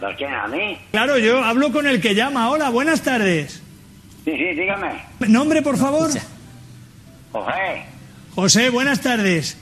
[0.00, 0.34] ¿Por quién?
[0.34, 0.76] ¿A mí?
[0.90, 2.50] Claro, yo hablo con el que llama.
[2.50, 3.62] Hola, buenas tardes.
[4.24, 5.00] Sí, sí, dígame.
[5.28, 6.10] ¿Nombre, por favor?
[7.30, 7.84] José.
[8.34, 9.56] José, buenas tardes.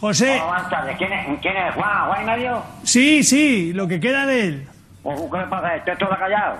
[0.00, 0.40] José.
[0.40, 0.96] Hola, buenas tardes.
[0.98, 2.08] ¿Quién es, ¿Quién es Juan?
[2.08, 2.62] ¿Juan y medio?
[2.82, 4.68] Sí, sí, lo que queda de él.
[5.04, 5.76] ¿O ¿Qué le pasa?
[5.76, 6.56] ¿Estoy todo callado?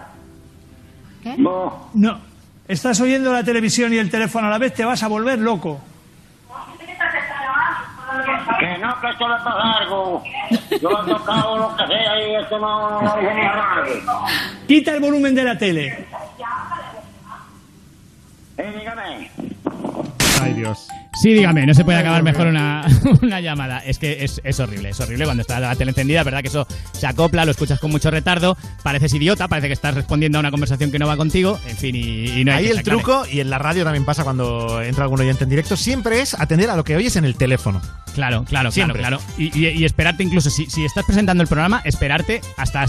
[1.24, 1.34] ¿Qué?
[1.36, 1.90] No.
[1.94, 2.20] No.
[2.68, 5.80] Estás oyendo la televisión y el teléfono a la vez, te vas a volver loco.
[8.58, 10.22] Que no, que esto le pasa algo.
[10.80, 14.02] Yo he tocado lo que sea y esto no no dice ni a nadie.
[14.66, 16.06] Quita el volumen de la tele.
[18.58, 19.30] Eh, dígame.
[20.42, 20.88] Ay, Dios.
[21.12, 22.86] Sí, dígame, no se puede acabar mejor una,
[23.22, 23.78] una llamada.
[23.80, 26.40] Es que es, es horrible, es horrible cuando está la tele encendida, ¿verdad?
[26.40, 30.38] Que eso se acopla, lo escuchas con mucho retardo, pareces idiota, parece que estás respondiendo
[30.38, 32.70] a una conversación que no va contigo, en fin, y, y no hay Ahí que
[32.70, 33.02] el sacarle.
[33.02, 36.34] truco, y en la radio también pasa cuando entra algún oyente en directo, siempre es
[36.34, 37.82] atender a lo que oyes en el teléfono.
[38.14, 38.98] Claro, claro, Siempre.
[38.98, 39.34] claro, claro.
[39.38, 42.84] Y, y- y esperarte incluso, si, si estás presentando el programa, esperarte hasta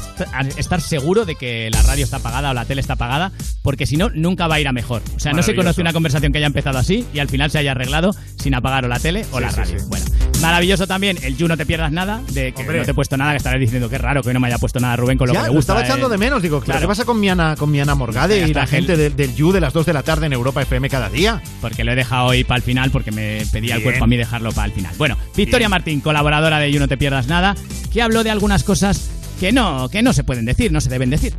[0.58, 3.98] estar seguro de que la radio está apagada o la tele está apagada, porque si
[3.98, 5.04] no, nunca va a ir a mejor.
[5.16, 7.60] O sea, no se conoce una conversación que haya empezado así y al final se
[7.60, 9.80] haya arreglado sin apagar o la tele o Sí, la radio.
[9.80, 9.86] sí.
[9.90, 10.06] Bueno,
[10.42, 12.80] maravilloso también el You No Te Pierdas Nada, de que Hombre.
[12.80, 14.48] no te he puesto nada, que estarás diciendo que es raro que hoy no me
[14.48, 15.74] haya puesto nada Rubén con lo ya, que me lo gusta.
[15.74, 16.12] estaba echando eh.
[16.12, 16.42] de menos.
[16.42, 16.80] Digo, Claro.
[16.82, 19.36] ¿qué pasa con mi Ana, con mi Ana Morgade Ya y la gente del, del
[19.36, 21.42] You de las 2 de la tarde en Europa FM cada día?
[21.62, 24.18] Porque lo he dejado hoy para el final porque me pedía el cuerpo a mí
[24.18, 24.94] dejarlo para el final.
[24.98, 27.56] Bueno, Victoria Martín, colaboradora de You No Te Pierdas Nada,
[27.92, 29.10] que habló de algunas cosas
[29.40, 31.34] que no, que no se pueden decir, no se deben decir.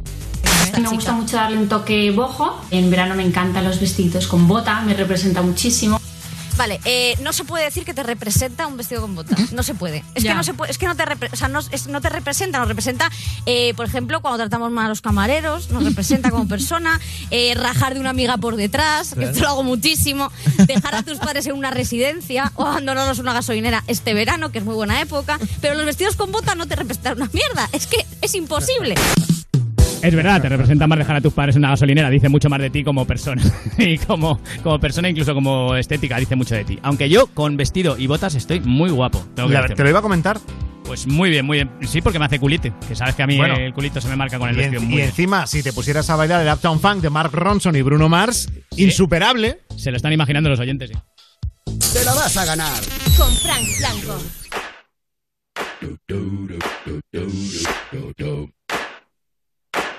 [0.81, 2.59] Me gusta mucho darle un toque bojo.
[2.71, 6.01] En verano me encantan los vestidos con bota, me representa muchísimo.
[6.57, 9.53] Vale, eh, no se puede decir que te representa un vestido con botas.
[9.53, 10.05] No se puede.
[10.15, 10.31] Es Ya.
[10.33, 12.09] que no se puede, es que no te, repre- o sea, no, es- no te
[12.09, 13.11] representa, nos representa,
[13.47, 17.01] eh, por ejemplo, cuando tratamos mal a los camareros, nos representa como persona,
[17.31, 20.31] eh, rajar de una amiga por detrás, que esto lo hago muchísimo,
[20.67, 24.59] dejar a tus padres en una residencia o abandonarlos en una gasolinera este verano, que
[24.59, 27.87] es muy buena época, pero los vestidos con botas no te representan una mierda, es
[27.87, 28.95] que es imposible.
[30.03, 32.61] Es verdad, te representa más dejar a tus padres en una gasolinera, dice mucho más
[32.61, 33.43] de ti como persona.
[33.79, 36.79] y como, como persona, incluso como estética, dice mucho de ti.
[36.83, 39.25] Aunque yo con vestido y botas estoy muy guapo.
[39.35, 39.77] tengo que La- decirlo.
[39.77, 40.39] te lo iba a comentar.
[40.85, 41.71] Pues muy bien, muy bien.
[41.83, 42.69] Sí, porque me hace culito.
[42.87, 43.55] Que sabes que a mí Bueno.
[43.57, 45.09] el culito se me marca con el Y, en- vestido y muy bien.
[45.09, 48.51] encima, si te pusieras a bailar el Uptown Funk de Mark Ronson y Bruno Mars,
[48.77, 49.61] insuperable.
[49.77, 50.97] Se lo están imaginando los oyentes, sí.
[51.93, 52.83] Te la vas a ganar.
[53.17, 54.19] Con Frank Blanco.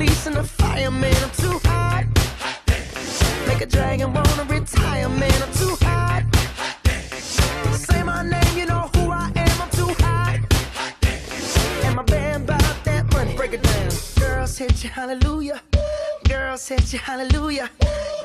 [0.00, 1.14] police and the fireman.
[1.22, 2.04] I'm too hot.
[3.46, 5.42] Make a dragon wanna retire, man.
[5.42, 6.22] I'm too hot.
[7.74, 9.56] Say my name, you know who I am.
[9.64, 10.38] I'm too hot.
[11.84, 13.34] And my band bought that money.
[13.36, 13.90] Break it down.
[14.18, 15.60] Girls hit you, hallelujah.
[16.26, 17.68] Girls hit you, hallelujah.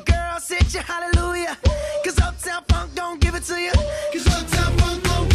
[0.06, 1.58] Girls hit you, hallelujah.
[2.06, 3.74] Cause Uptown Funk don't give it to you.
[4.14, 5.35] Cause Uptown Funk don't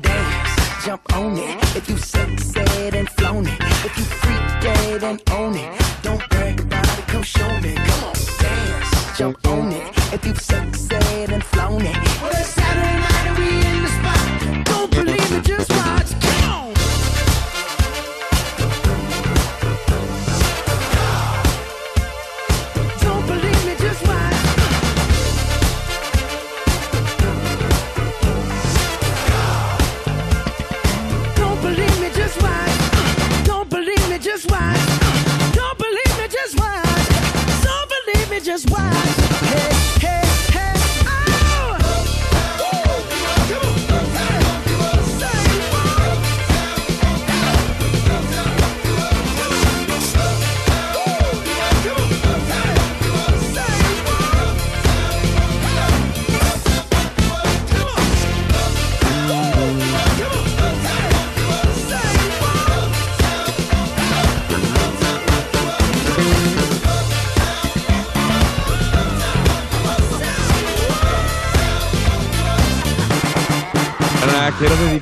[0.00, 1.76] Dance, jump on it.
[1.76, 3.60] If you sexed and flown it.
[3.84, 5.80] If you freak dead and own it.
[6.02, 7.74] Don't brag about it, come show me.
[7.74, 9.92] Come on, dance, jump on it.
[10.12, 11.96] If you sexed and flown it.
[12.22, 14.64] Well, it's Saturday night and we in the spot.
[14.64, 16.20] Don't believe me, just watch.
[16.20, 16.67] Come on.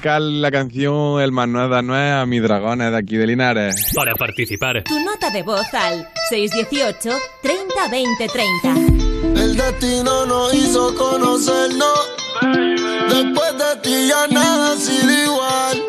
[0.07, 3.93] La canción El más nueva no es a mis dragones de aquí de Linares.
[3.95, 7.11] Para participar, Tu nota de voz al 618
[7.43, 9.43] 30 20 30.
[9.43, 11.99] El destino nos hizo conocernos.
[13.09, 15.83] Después de ti ya nada ha sido igual.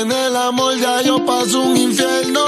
[0.00, 2.44] En el amor ya yo paso un infierno.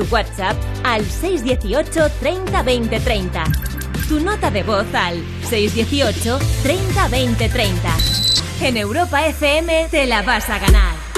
[0.00, 3.44] Tu WhatsApp al 618 30 20 30.
[4.08, 7.96] Tu nota de voz al 618 30 20 30.
[8.62, 11.10] En Europa FM te la vas a ganar.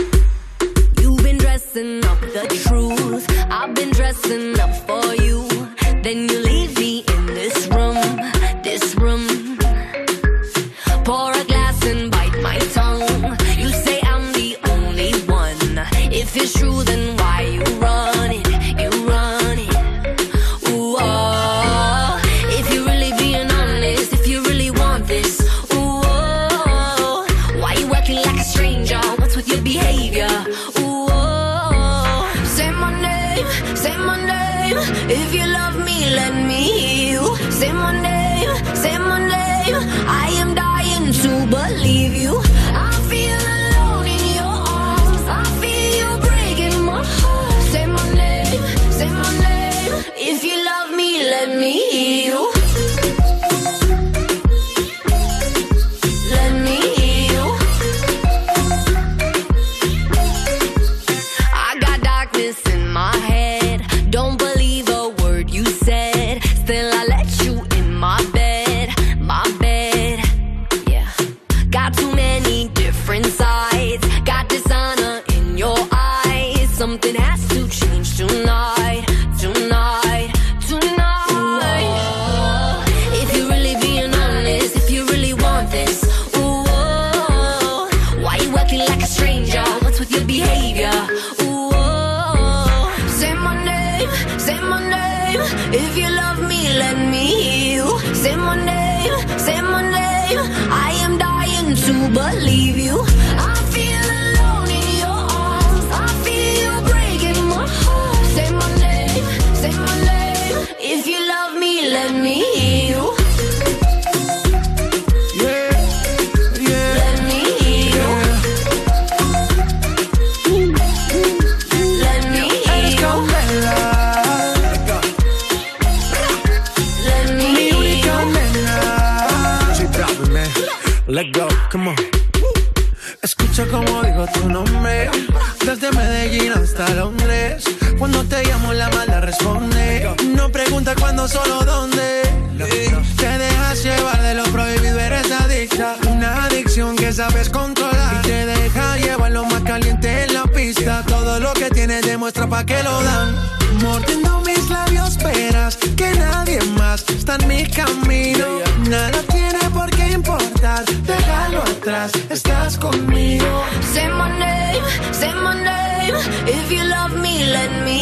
[166.94, 168.01] Love me, let me.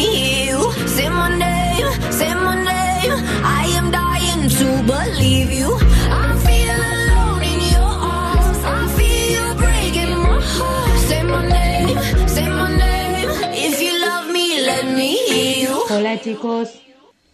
[0.95, 3.13] Say my name, say my name.
[3.61, 5.71] I am dying to believe you.
[15.93, 16.69] Hola chicos,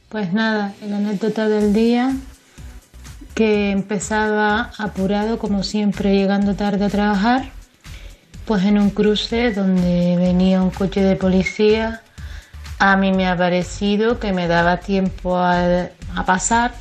[0.10, 2.16] pues nada, la anécdota del día
[3.36, 7.52] que empezaba apurado como siempre llegando tarde a trabajar,
[8.48, 12.02] pues en un cruce donde venía un coche de policía,
[12.80, 16.74] a mí me ha parecido que me daba tiempo a, a pasar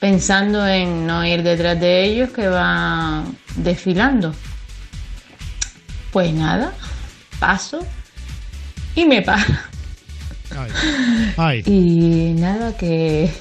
[0.00, 4.34] pensando en no ir detrás de ellos que van desfilando.
[6.12, 6.72] Pues nada,
[7.38, 7.86] paso
[8.96, 9.46] y me para.
[11.36, 11.62] Ay.
[11.66, 13.32] Y nada, que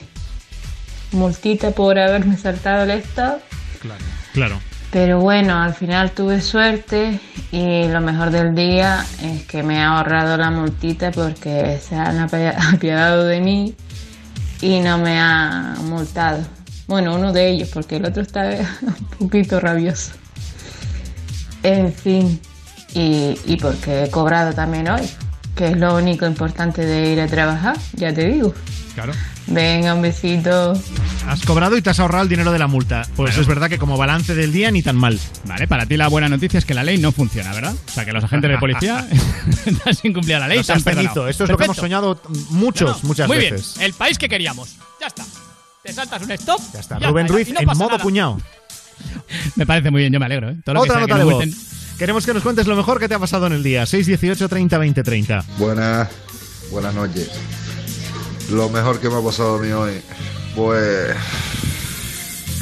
[1.12, 3.40] multita por haberme saltado el estado.
[3.82, 4.04] Claro.
[4.34, 4.75] Claro.
[4.96, 7.20] Pero bueno, al final tuve suerte
[7.52, 12.18] y lo mejor del día es que me ha ahorrado la multita porque se han
[12.26, 13.76] api- apiadado de mí
[14.62, 16.40] y no me ha multado.
[16.88, 18.52] Bueno, uno de ellos, porque el otro está
[19.20, 20.14] un poquito rabioso.
[21.64, 22.40] En fin,
[22.94, 25.02] y, y porque he cobrado también hoy,
[25.58, 28.54] que es lo único importante de ir a trabajar, ya te digo.
[28.94, 29.12] Claro.
[29.48, 30.74] Venga, un besito.
[31.28, 33.08] Has cobrado y te has ahorrado el dinero de la multa.
[33.16, 35.20] Pues es verdad que como balance del día ni tan mal.
[35.46, 37.74] Vale, para ti la buena noticia es que la ley no funciona, ¿verdad?
[37.88, 39.08] O sea, que los agentes de policía
[39.66, 40.58] están sin cumplir la ley.
[40.60, 41.30] No te han seas cenizo, perdonado.
[41.30, 43.74] esto es lo que hemos soñado muchos, muchas Muy veces.
[43.76, 44.76] bien, el país que queríamos.
[45.00, 45.24] Ya está.
[45.84, 46.62] Te saltas un stop.
[46.74, 47.00] Ya está.
[47.00, 47.98] Rubén Ruiz no en modo nada.
[48.02, 48.42] puñado.
[49.56, 50.50] Me parece muy bien, yo me alegro.
[50.50, 50.56] ¿eh?
[50.64, 51.46] Todo lo que Otra que nota de voz.
[52.00, 53.86] Queremos que nos cuentes lo mejor que te ha pasado en el día.
[53.86, 55.46] 618 30 20 30.
[55.58, 56.10] Buenas,
[56.72, 57.30] buenas noches.
[58.52, 60.02] Lo mejor que me ha pasado a mí hoy,
[60.56, 61.16] pues.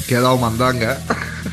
[0.08, 1.00] Que he dado mandanga.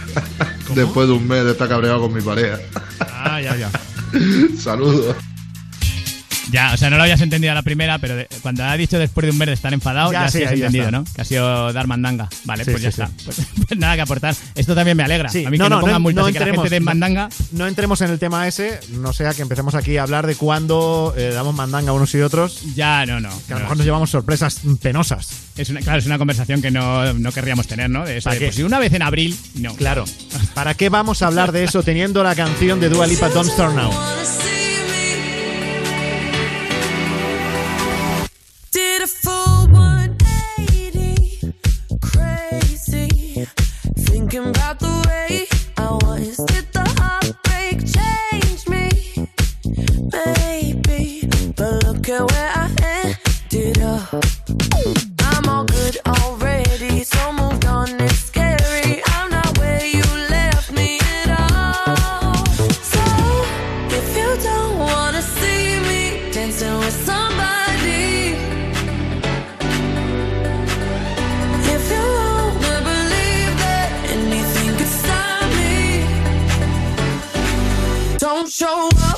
[0.75, 2.59] Después de un mes de estar cabreado con mi pareja.
[3.01, 3.71] Ah, ya, ya.
[4.59, 5.17] Saludos.
[6.51, 8.99] Ya, o sea, no lo habías entendido a la primera, pero de- cuando ha dicho
[8.99, 10.99] después de un mes de estar enfadado, Ya, ya, sí, sí has entendido, está.
[10.99, 11.05] ¿no?
[11.15, 12.29] Que ha sido dar mandanga.
[12.45, 13.11] Vale, Sí, pues ya sí, está.
[13.25, 13.37] Pues,
[13.69, 14.35] pues nada que aportar.
[14.55, 15.29] Esto también me alegra.
[15.29, 17.29] Sí, a mí que no, pongan multas y que la gente no- mandanga.
[17.53, 21.15] No, entremos en el tema ese, no sea que empecemos aquí a hablar de cuándo
[21.17, 22.75] eh, damos mandanga unos y otros.
[22.75, 23.29] Ya, no, no.
[23.47, 23.65] Que a lo no.
[23.65, 25.29] mejor nos llevamos sorpresas penosas.
[25.57, 28.05] Es una, claro, es una conversación que no, no querríamos tener, ¿no?
[28.05, 28.47] De eso ¿Para de, qué?
[28.47, 29.75] pues, si una vez en abril, no.
[29.75, 30.05] Claro.
[30.55, 33.75] ¿Para qué vamos a hablar de eso teniendo la canción de Dua Lipa Don't Start
[33.75, 33.91] Now?
[39.01, 41.55] Did a full 180,
[42.03, 43.47] crazy.
[43.97, 45.47] Thinking about the way
[45.79, 46.37] I was.
[46.37, 48.91] Did the heartbreak change me?
[50.13, 52.69] Maybe, but look at where I
[53.51, 55.10] ended up.
[78.61, 79.10] Show up,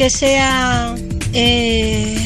[0.00, 0.94] que sea
[1.34, 2.16] eh,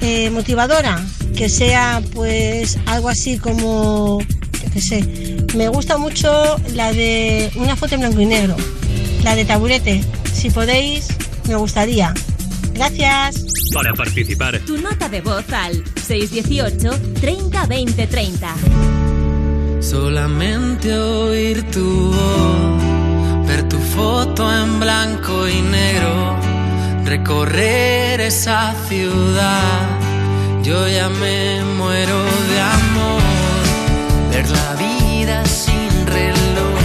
[0.00, 1.00] eh, motivadora,
[1.36, 5.36] que sea pues algo así como, yo qué sé.
[5.54, 6.28] Me gusta mucho
[6.74, 8.56] la de una foto en blanco y negro,
[9.22, 10.02] la de taburete.
[10.32, 11.06] Si podéis,
[11.46, 12.12] me gustaría.
[12.74, 13.44] Gracias.
[13.72, 18.54] Para participar, Tu nota de voz al 618 30 20 30.
[19.78, 26.45] Solamente oír tu voz, ver tu foto en blanco y negro,
[27.06, 29.88] recorrer esa ciudad.
[30.62, 33.22] Yo ya me muero de amor,
[34.30, 36.80] ver la vida sin reloj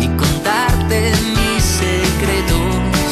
[0.00, 3.06] y contarte mis secretos,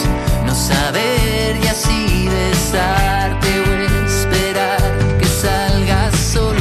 [0.45, 6.61] no saber y así besarte o esperar que salgas solo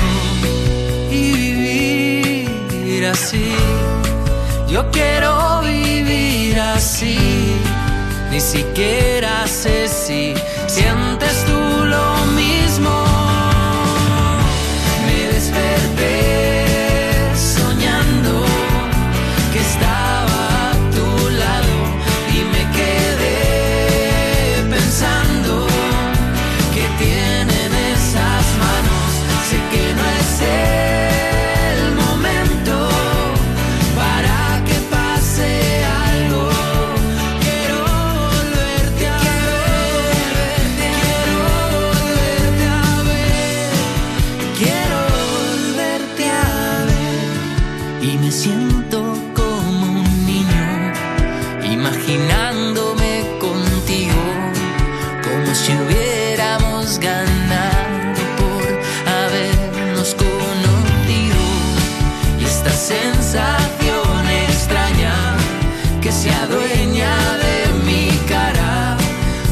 [1.10, 3.56] y vivir así.
[4.70, 7.41] Yo quiero vivir así.
[8.32, 10.34] Ni siquiera sé si
[66.22, 68.96] se adueña de mi cara,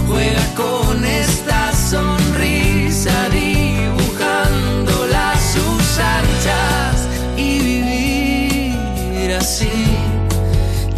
[0.07, 9.97] juega con esta sonrisa dibujándola a sus anchas y vivir así.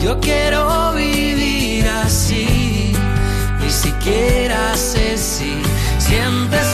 [0.03, 2.91] Yo quiero vivir así,
[3.61, 5.53] ni siquiera sé si
[5.99, 6.70] sientes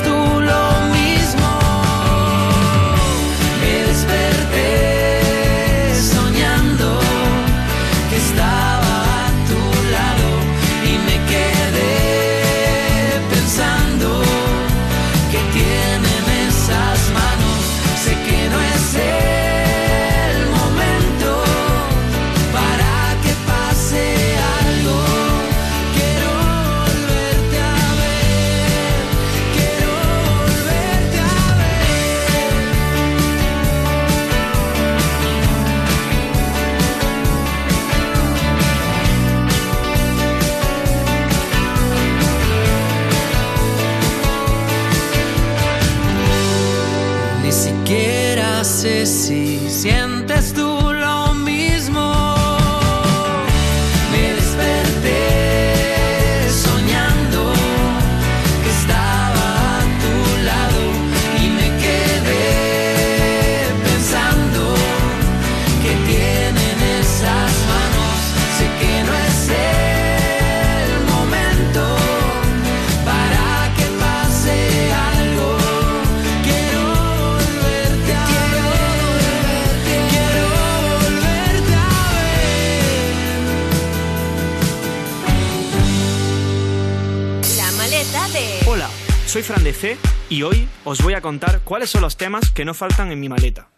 [89.48, 89.98] Fran de C
[90.28, 93.30] y hoy os voy a contar cuáles son los temas que no faltan en mi
[93.30, 93.70] maleta.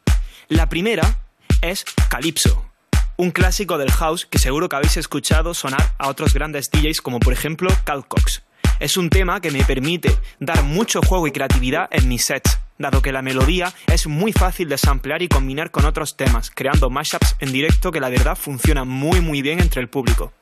[0.47, 1.19] La primera
[1.61, 2.65] es Calypso,
[3.17, 7.19] un clásico del house que seguro que habéis escuchado sonar a otros grandes DJs como
[7.19, 8.41] por ejemplo Cal Cox.
[8.79, 13.03] Es un tema que me permite dar mucho juego y creatividad en mis sets, dado
[13.03, 17.35] que la melodía es muy fácil de samplear y combinar con otros temas, creando mashups
[17.41, 20.33] en directo que la verdad funcionan muy muy bien entre el público.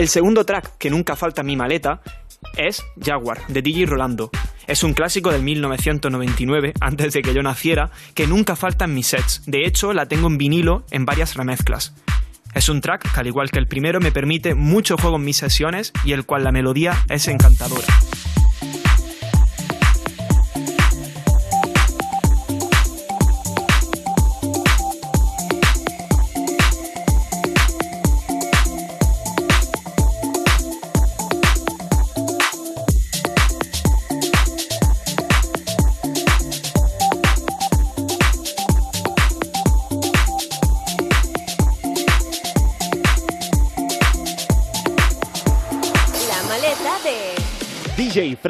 [0.00, 2.00] El segundo track que nunca falta en mi maleta
[2.56, 4.30] es Jaguar, de DJ Rolando.
[4.66, 9.08] Es un clásico del 1999, antes de que yo naciera, que nunca falta en mis
[9.08, 9.42] sets.
[9.44, 11.92] De hecho, la tengo en vinilo en varias remezclas.
[12.54, 15.36] Es un track que, al igual que el primero, me permite mucho juego en mis
[15.36, 17.88] sesiones y el cual la melodía es encantadora.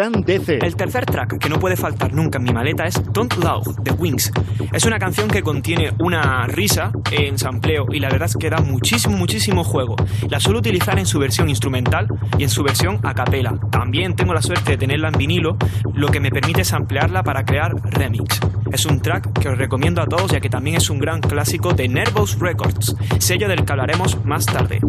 [0.02, 3.90] El tercer track que no puede faltar nunca en mi maleta es Don't Loud de
[3.92, 4.32] Wings.
[4.72, 8.60] Es una canción que contiene una risa en sampleo y la verdad es que da
[8.60, 9.96] muchísimo, muchísimo juego.
[10.30, 12.08] La suelo utilizar en su versión instrumental
[12.38, 13.60] y en su versión a capela.
[13.70, 15.58] También tengo la suerte de tenerla en vinilo,
[15.92, 18.40] lo que me permite samplearla para crear remix.
[18.72, 21.74] Es un track que os recomiendo a todos ya que también es un gran clásico
[21.74, 24.80] de Nervous Records, sello del que hablaremos más tarde.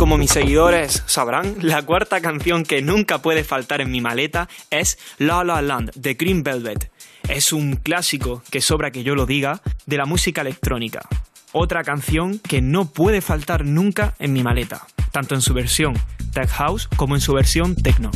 [0.00, 4.98] Como mis seguidores sabrán, la cuarta canción que nunca puede faltar en mi maleta es
[5.18, 6.90] La La Land de Green Velvet.
[7.28, 11.06] Es un clásico, que sobra que yo lo diga, de la música electrónica.
[11.52, 15.92] Otra canción que no puede faltar nunca en mi maleta, tanto en su versión
[16.32, 18.10] tech house como en su versión techno.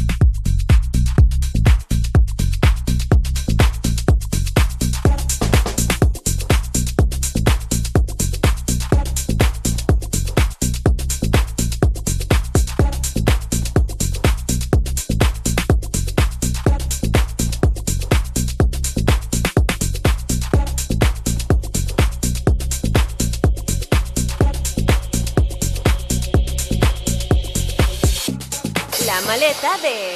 [29.63, 30.13] De...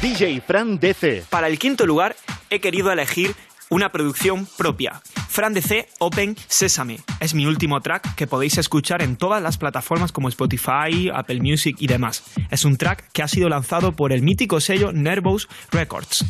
[0.00, 1.24] DJ Fran DC.
[1.28, 2.16] Para el quinto lugar,
[2.48, 3.34] he querido elegir
[3.68, 5.00] una producción propia.
[5.28, 6.98] Fran DC Open Sesame.
[7.20, 11.76] Es mi último track que podéis escuchar en todas las plataformas como Spotify, Apple Music
[11.78, 12.24] y demás.
[12.50, 16.24] Es un track que ha sido lanzado por el mítico sello Nervous Records.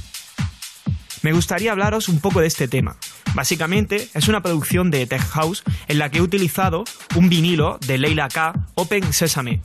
[1.22, 2.97] Me gustaría hablaros un poco de este tema.
[3.35, 7.98] Básicamente es una producción de Tech House en la que he utilizado un vinilo de
[7.98, 9.62] Leila K Open Sesame,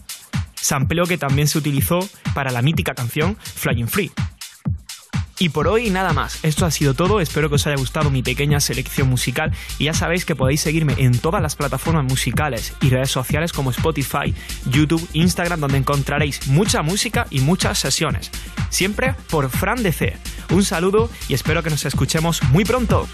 [0.66, 2.00] sampleo que también se utilizó
[2.34, 4.12] para la mítica canción Flying Free.
[5.38, 8.24] Y por hoy nada más, esto ha sido todo, espero que os haya gustado mi
[8.24, 12.90] pequeña selección musical y ya sabéis que podéis seguirme en todas las plataformas musicales y
[12.90, 14.34] redes sociales como Spotify,
[14.66, 18.32] YouTube, Instagram, donde encontraréis mucha música y muchas sesiones.
[18.70, 20.18] Siempre por Fran DC.
[20.52, 23.08] Un saludo y espero que nos escuchemos muy pronto.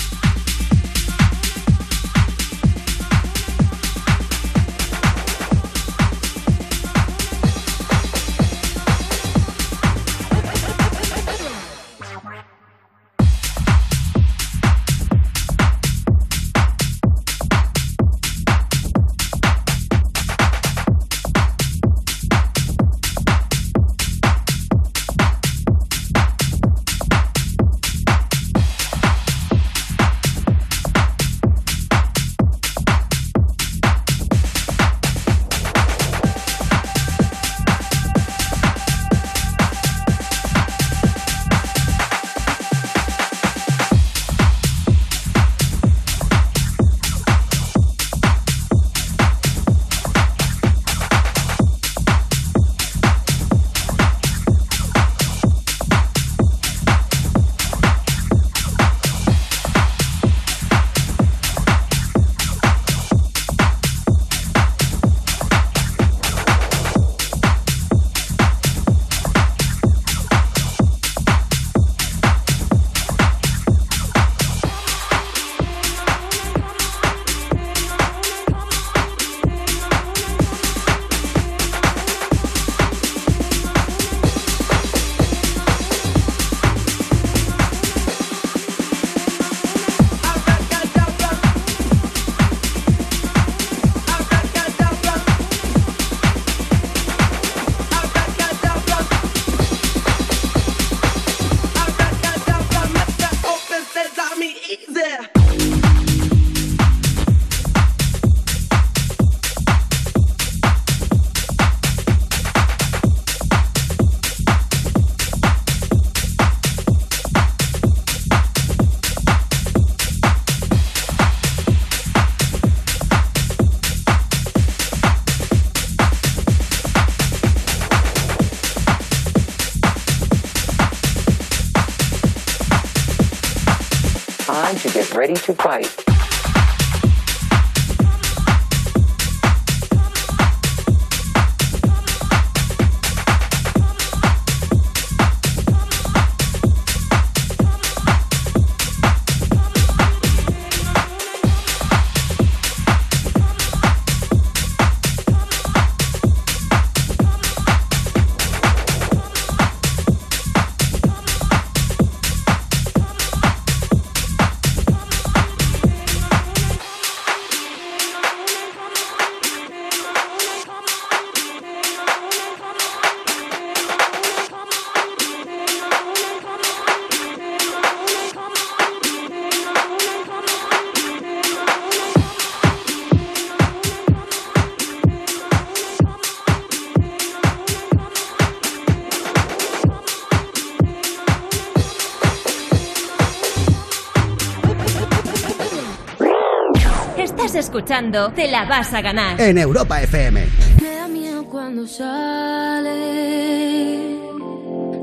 [197.92, 199.42] Escuchando Te la vas a ganar.
[199.42, 200.48] En Europa FM.
[200.82, 202.90] Me da miedo cuando sale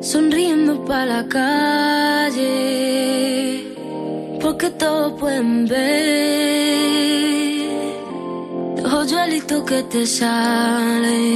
[0.00, 2.46] sonriendo para la calle,
[4.40, 6.78] porque todos pueden ver
[8.82, 11.28] los hoyuelitos que te salen.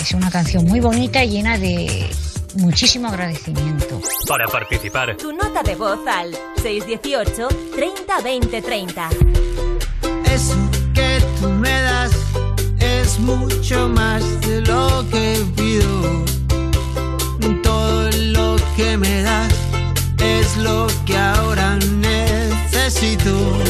[0.00, 2.08] Es una canción muy bonita y llena de
[2.54, 4.00] muchísimo agradecimiento.
[4.26, 9.08] Para participar, tu nota de voz al 618 30 20 30.
[10.32, 10.56] Eso
[10.94, 12.12] que tú me das
[12.78, 16.24] es mucho más de lo que pido.
[17.62, 19.52] Todo lo que me das
[20.18, 23.69] es lo que ahora necesito.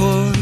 [0.00, 0.39] mejor.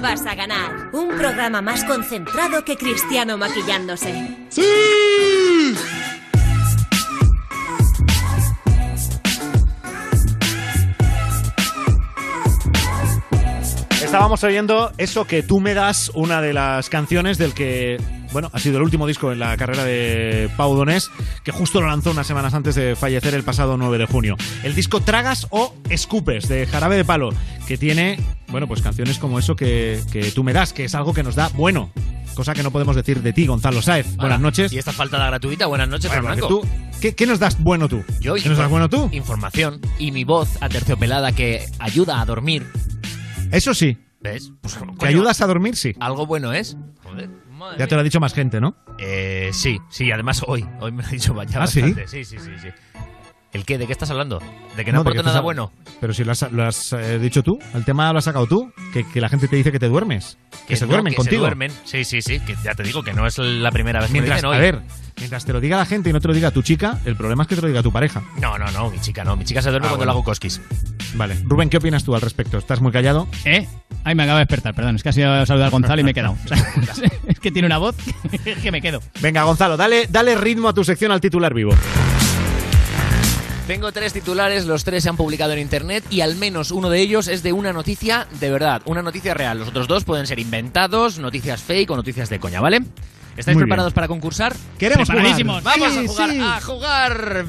[0.00, 0.90] Vas a ganar.
[0.92, 4.36] Un programa más concentrado que Cristiano maquillándose.
[4.48, 4.62] ¡Sí!
[14.02, 17.96] Estábamos oyendo eso que tú me das, una de las canciones del que,
[18.32, 21.10] bueno, ha sido el último disco en la carrera de Pau Donés,
[21.44, 24.36] que justo lo lanzó unas semanas antes de fallecer el pasado 9 de junio.
[24.62, 27.30] El disco Tragas o Escupes de Jarabe de Palo,
[27.66, 28.18] que tiene,
[28.48, 31.34] bueno, pues canciones como eso que, que tú me das, que es algo que nos
[31.34, 31.90] da bueno.
[32.34, 34.06] Cosa que no podemos decir de ti, Gonzalo Sáez.
[34.12, 34.16] Hola.
[34.22, 34.72] Buenas noches.
[34.72, 36.66] Y esta faltada gratuita, buenas noches, Bueno, tú-
[37.00, 38.04] ¿qué, qué nos das bueno tú?
[38.20, 39.08] Yo ¿Qué nos das bueno tú?
[39.12, 42.66] Información y mi voz aterciopelada que ayuda a dormir.
[43.50, 43.98] Eso sí.
[44.20, 44.52] ¿Ves?
[44.60, 45.76] Pues, ¿Que coño, ayudas a dormir?
[45.76, 45.94] Sí.
[45.98, 46.76] Algo bueno es.
[47.02, 47.30] Joder,
[47.60, 48.74] madre Ya te lo ha dicho más gente, ¿no?
[48.98, 50.66] Eh, sí, sí, además hoy.
[50.80, 51.80] Hoy me lo ha dicho ¿Ah, sí?
[51.80, 52.08] bastante.
[52.08, 52.68] Sí, sí, sí, sí.
[53.52, 53.78] ¿El qué?
[53.78, 54.40] ¿De qué estás hablando?
[54.76, 55.72] ¿De que no, No, aporta nada bueno?
[56.00, 58.70] Pero si lo has, lo has, eh, dicho tú, el tema lo has sacado tú,
[58.92, 61.40] que, que la gente te dice que te duermes, que, se no, duermen que contigo.
[61.42, 61.72] Se duermen.
[61.84, 64.20] Sí, sí, sí, que ya te digo que no es la primera vez que me
[64.20, 64.82] Mientras, dicen a ver,
[65.18, 67.42] mientras te lo diga la gente y no te lo diga tu chica, el problema
[67.42, 68.22] es que te lo diga tu pareja.
[68.40, 69.34] No, no, no, mi chica no.
[69.36, 70.12] Mi chica se duerme Ah, cuando bueno.
[70.12, 70.60] le hago cosquis.
[71.14, 71.36] Vale.
[71.44, 72.56] Rubén, ¿qué opinas tú al respecto?
[72.56, 73.26] ¿Estás muy callado?
[73.44, 73.66] ¿Eh?
[74.04, 74.94] Ay, me acabo de despertar, perdón.
[74.94, 76.36] Es que ha sido saludar a Gonzalo y me he quedado.
[76.44, 76.56] O sea,
[77.26, 77.96] es que tiene una voz
[78.62, 79.00] que me quedo.
[79.20, 81.72] Venga, Gonzalo, dale, dale ritmo a tu sección al titular vivo.
[83.70, 86.98] Tengo tres titulares, los tres se han publicado en internet y al menos uno de
[87.00, 89.60] ellos es de una noticia de verdad, una noticia real.
[89.60, 92.80] Los otros dos pueden ser inventados, noticias fake o noticias de coña, ¿vale?
[93.36, 93.94] ¿Estáis Muy preparados bien.
[93.94, 94.56] para concursar?
[94.76, 95.62] Queremos jugar.
[95.62, 96.40] Vamos Sí, a jugar, sí.
[96.42, 97.46] a jugar.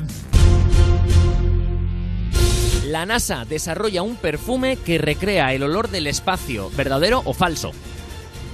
[2.86, 7.72] La NASA desarrolla un perfume que recrea el olor del espacio, ¿verdadero o falso?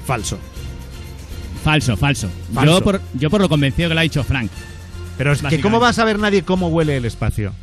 [0.05, 0.39] Falso.
[1.65, 2.29] Falso, falso.
[2.53, 2.77] Falso.
[2.77, 4.51] Yo, por, yo por lo convencido que lo ha dicho Frank.
[5.17, 5.61] Pero es que.
[5.61, 7.53] ¿cómo va a saber nadie cómo huele el espacio?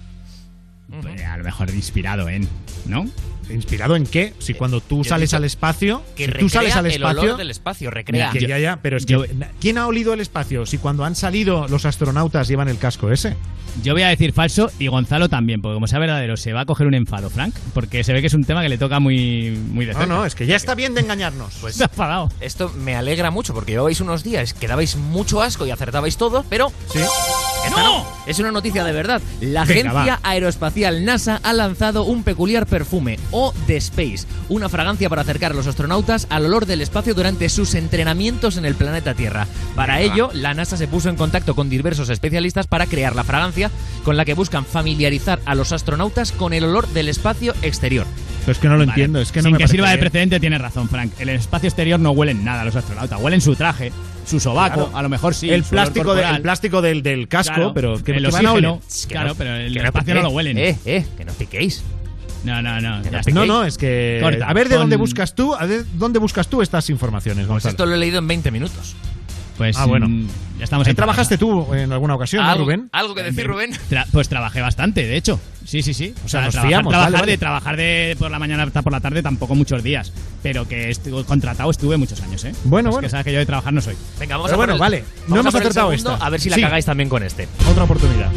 [1.01, 2.49] Pues, a lo mejor inspirado en,
[2.87, 3.07] ¿no?
[3.51, 4.35] ¿Inspirado en qué?
[4.39, 7.37] Si cuando tú sales al espacio, Que si recrea tú sales al el espacio, olor
[7.37, 8.31] del espacio, recrea.
[8.31, 9.25] Que ya, ya, pero es que yo-
[9.61, 10.67] ¿quién ha olido el espacio?
[10.67, 13.37] Si cuando han salido los astronautas llevan el casco ese.
[13.83, 16.65] Yo voy a decir falso y Gonzalo también, porque como sea verdadero, se va a
[16.65, 19.51] coger un enfado, Frank, porque se ve que es un tema que le toca muy,
[19.51, 20.15] muy de No, cerca.
[20.15, 21.55] no, es que ya está bien de engañarnos.
[21.61, 22.31] Pues enfadado.
[22.41, 26.45] esto me alegra mucho porque llevabais unos días que dabais mucho asco y acertabais todo,
[26.49, 27.01] pero Sí.
[27.67, 28.07] esta no.
[28.29, 29.21] Es una noticia de verdad.
[29.41, 30.31] La Venga, agencia va.
[30.31, 35.55] aeroespacial NASA ha lanzado un peculiar perfume, o The Space, una fragancia para acercar a
[35.57, 39.49] los astronautas al olor del espacio durante sus entrenamientos en el planeta Tierra.
[39.75, 43.73] Para ello, la NASA se puso en contacto con diversos especialistas para crear la fragancia
[44.05, 48.07] con la que buscan familiarizar a los astronautas con el olor del espacio exterior.
[48.41, 48.93] Pero es que no lo Vale.
[48.93, 51.13] entiendo, es que no Sin me que sirva de precedente, tienes razón, Frank.
[51.19, 53.19] El espacio exterior no huelen nada los astronautas.
[53.21, 53.91] Huelen su traje,
[54.27, 54.97] su sobaco, Claro.
[54.99, 55.51] a lo mejor sí.
[55.51, 58.51] el plástico, de- el plástico del, del casco, Claro, pero que, el que van a
[58.53, 58.73] oxígeno.
[58.75, 58.83] oler.
[59.09, 60.23] Claro, no- pero en el que no espacio piquéis.
[60.23, 60.59] no lo huelen.
[60.59, 61.83] Eh, eh, que no piquéis.
[62.45, 63.01] No, no, no.
[63.01, 63.47] no.
[63.47, 66.63] No, es que Corta, a ver de dónde buscas tú, a ver dónde buscas tú
[66.63, 68.95] estas informaciones, Pues esto lo he leído en 20 minutos.
[69.57, 70.09] Pues Ah, bueno.
[70.09, 70.27] mm,
[70.59, 72.89] ya estamos Ahí en trabajaste tú en alguna ocasión, ¿no, ¿Algo, Rubén?
[72.91, 73.71] ¿Algo que decir, Rubén?
[73.89, 75.39] Tra- pues trabajé bastante, de hecho.
[75.65, 76.13] Sí, sí, sí.
[76.25, 77.33] O sea, nos trabajar, fiamos, trabajar vale, vale.
[77.33, 80.13] de trabajar de por la mañana hasta por la tarde tampoco muchos días,
[80.43, 82.53] pero que estuve contratado estuve muchos años, ¿eh?
[82.65, 83.07] Bueno, Pues bueno.
[83.07, 83.95] que sabes que yo de trabajar no soy.
[84.19, 85.05] Venga, vamos Pero a bueno, el- vale.
[85.29, 86.17] No hemos acertado esta.
[86.17, 86.63] A ver si la Sí.
[86.63, 87.47] cagáis también con este.
[87.71, 88.33] Otra oportunidad.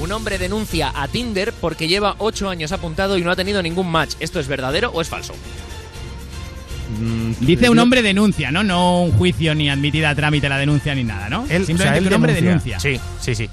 [0.00, 3.90] Un hombre denuncia a Tinder porque lleva 8 años apuntado y no ha tenido ningún
[3.90, 4.14] match.
[4.20, 5.34] ¿Esto es verdadero o es falso?
[7.40, 8.62] Dice un hombre denuncia, ¿no?
[8.64, 11.44] No un juicio ni admitida a trámite la denuncia ni nada, ¿no?
[11.48, 12.78] Él- o Simplemente sea, él que un hombre denuncia.
[12.78, 13.00] denuncia.
[13.20, 13.50] Sí, sí, sí.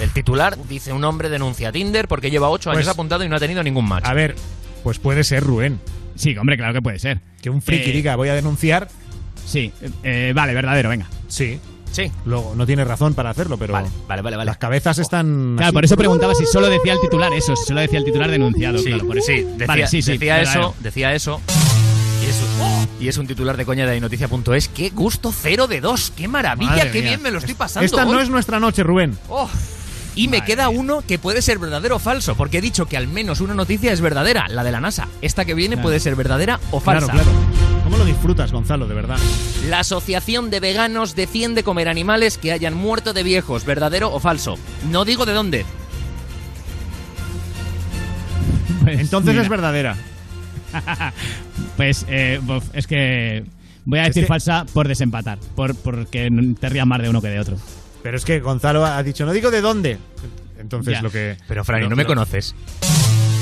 [0.00, 3.28] El titular dice un hombre denuncia a Tinder porque lleva 8 años Pues- apuntado y
[3.28, 4.04] no ha tenido ningún match.
[4.06, 4.34] A ver,
[4.82, 5.80] pues puede ser Rubén.
[6.16, 7.20] Sí, hombre, claro que puede ser.
[7.40, 8.88] Que un friki Eh, diga, voy a denunciar.
[9.46, 9.72] Sí,
[10.02, 11.06] eh, vale, verdadero, venga.
[11.28, 11.58] Sí.
[11.92, 12.10] Sí.
[12.24, 14.36] Luego, no tiene razón para hacerlo, pero Vale, vale, vale.
[14.36, 14.46] vale.
[14.46, 15.54] las cabezas están.
[15.56, 15.74] Claro, así.
[15.74, 18.78] por eso preguntaba si solo decía el titular eso, si solo decía el titular denunciado.
[18.78, 19.26] Sí, claro, por eso.
[19.26, 20.60] sí, decía, Vale, sí, sí, decía verdadero.
[20.68, 21.40] eso, decía eso.
[22.22, 24.68] Y es, un, y es un titular de coña de noticia.es.
[24.68, 25.32] ¡Qué gusto!
[25.32, 26.12] Cero de dos.
[26.16, 26.70] ¡Qué maravilla!
[26.70, 27.10] Madre ¡Qué mía.
[27.10, 27.84] bien me lo estoy pasando!
[27.86, 29.18] Esta no es nuestra noche, Rubén.
[29.28, 29.48] Oh.
[30.16, 30.78] Y me Madre queda mía.
[30.80, 33.92] uno que puede ser verdadero o falso, porque he dicho que al menos una noticia
[33.92, 35.08] es verdadera, la de la NASA.
[35.22, 35.84] Esta que viene Claro.
[35.88, 37.12] puede ser verdadera o falsa.
[37.12, 37.38] Claro, claro.
[37.84, 39.18] ¿Cómo lo disfrutas, Gonzalo, de verdad?
[39.68, 44.56] La Asociación de Veganos defiende comer animales que hayan muerto de viejos, verdadero o falso.
[44.90, 45.64] No digo de dónde.
[48.82, 49.96] Pues, Entonces mira, es verdadera.
[51.76, 52.40] Pues eh,
[52.72, 53.44] es que
[53.84, 56.28] voy a Es decir que- falsa por desempatar, por porque
[56.60, 57.56] te rías más de uno que de otro.
[58.02, 59.98] Pero es que Gonzalo ha dicho, no digo de dónde.
[60.58, 61.02] Entonces Ya.
[61.02, 61.36] lo que.
[61.48, 62.54] Pero Franny, no me conoces.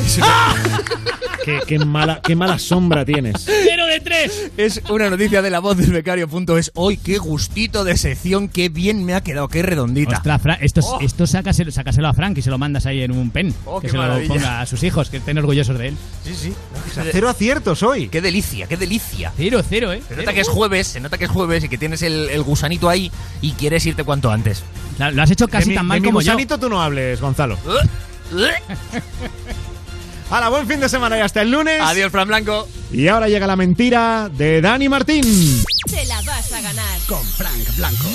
[1.44, 3.44] Qué, qué mala, qué mala sombra tienes.
[3.46, 4.50] Pero de tres.
[4.58, 6.72] Es una noticia de la voz del becario.es.
[6.74, 10.16] Hoy, qué gustito de sección, qué bien me ha quedado, qué redondita.
[10.16, 13.30] Ostras, Fra- esto, esto sácaselo, sácaselo a Frank y se lo mandas ahí en un
[13.30, 13.54] pen.
[13.64, 15.96] Oh, que se lo ponga a sus hijos, que estén orgullosos de él.
[16.22, 16.52] Sí, sí.
[17.12, 18.08] Cero aciertos hoy.
[18.08, 19.32] Qué delicia, qué delicia.
[19.34, 20.02] Cero, cero, ¿eh?
[20.06, 22.42] Se nota que es jueves, se nota que es jueves y que tienes el, el
[22.42, 23.10] gusanito ahí
[23.40, 24.62] y quieres irte cuanto antes.
[24.98, 26.32] Lo has hecho casi de mi, tan mal de mi como yo.
[26.32, 27.56] gusanito tú no hables, Gonzalo.
[30.30, 31.80] Hala, buen fin de semana y hasta el lunes.
[31.80, 32.68] Adiós, Fran Blanco.
[32.92, 35.24] Y ahora llega la mentira de Dani Martín.
[35.88, 37.00] Te la vas a ganar.
[37.06, 38.08] Con Frank Blanco.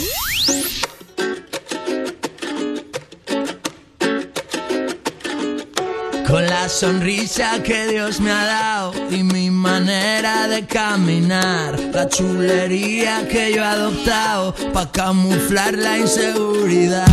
[6.28, 13.28] Con la sonrisa que Dios me ha dado y mi manera de caminar, la chulería
[13.28, 17.06] que yo he adoptado para camuflar la inseguridad.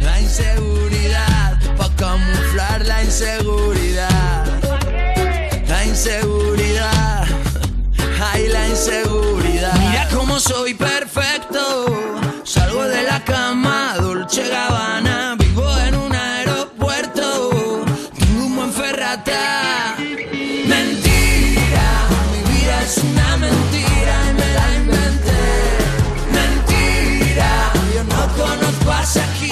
[0.00, 1.31] La inseguridad,
[2.02, 4.44] camuflar la inseguridad.
[5.68, 7.24] La inseguridad,
[8.32, 9.78] ay la inseguridad.
[9.78, 11.62] Mira cómo soy perfecto,
[12.42, 17.24] salgo de la cama, Dolce Gabbana, vivo en un aeropuerto,
[18.18, 19.94] tengo un buen ferrata.
[20.74, 21.88] Mentira,
[22.32, 25.44] mi vida es una mentira y me la inventé.
[26.38, 27.50] Mentira,
[27.94, 29.51] yo no conozco a Shakira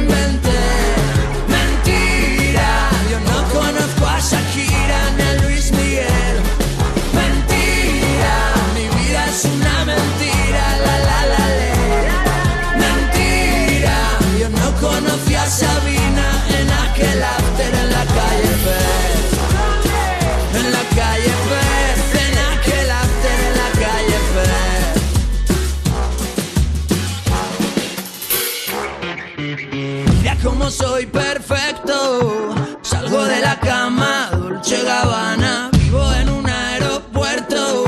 [30.69, 32.55] Soy perfecto.
[32.81, 35.69] Salgo de la cama, Dolce Gabbana.
[35.73, 37.83] Vivo en un aeropuerto.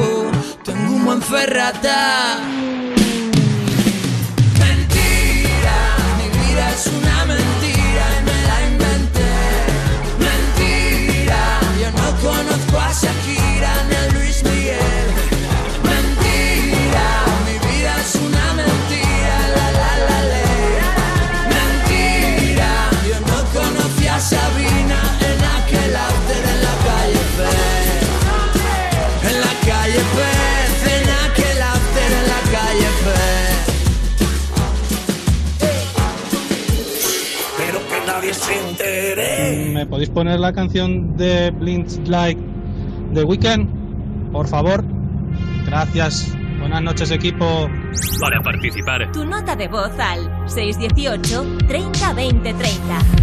[0.66, 2.03] Tengo un buen ferrata.
[40.04, 42.42] Podéis poner la canción de Blind Like
[43.14, 43.70] The Weekend?
[44.32, 44.84] Por favor.
[45.66, 46.36] Gracias.
[46.60, 47.70] Buenas noches, equipo.
[48.20, 53.23] Para participar, Tu nota de voz al 618 30 20 30.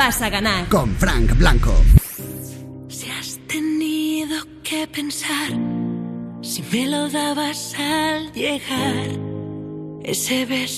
[0.00, 0.66] Vas a ganar.
[0.70, 1.74] Con Frank Blanco.
[2.88, 5.50] Si has tenido que pensar
[6.40, 9.10] si me lo dabas al llegar,
[10.02, 10.69] ese beso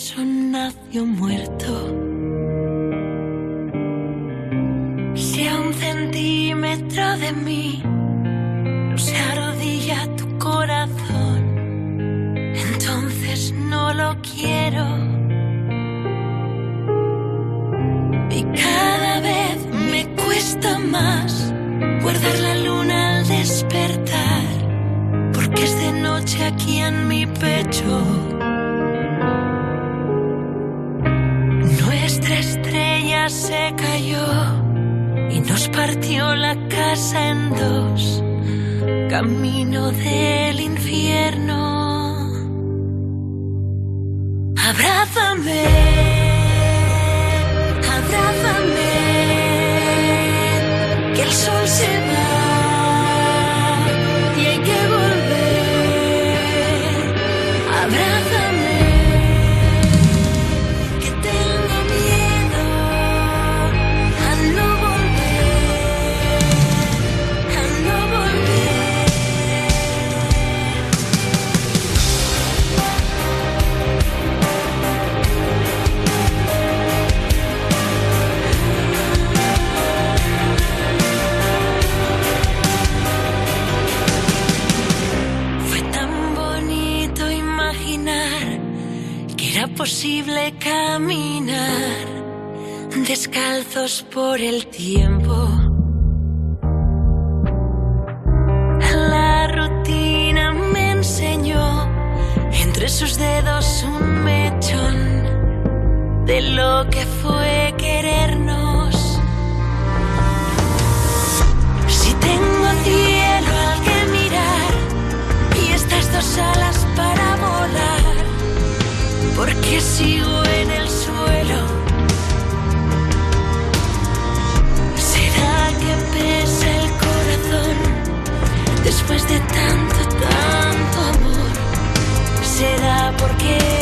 [133.43, 133.81] ¿Será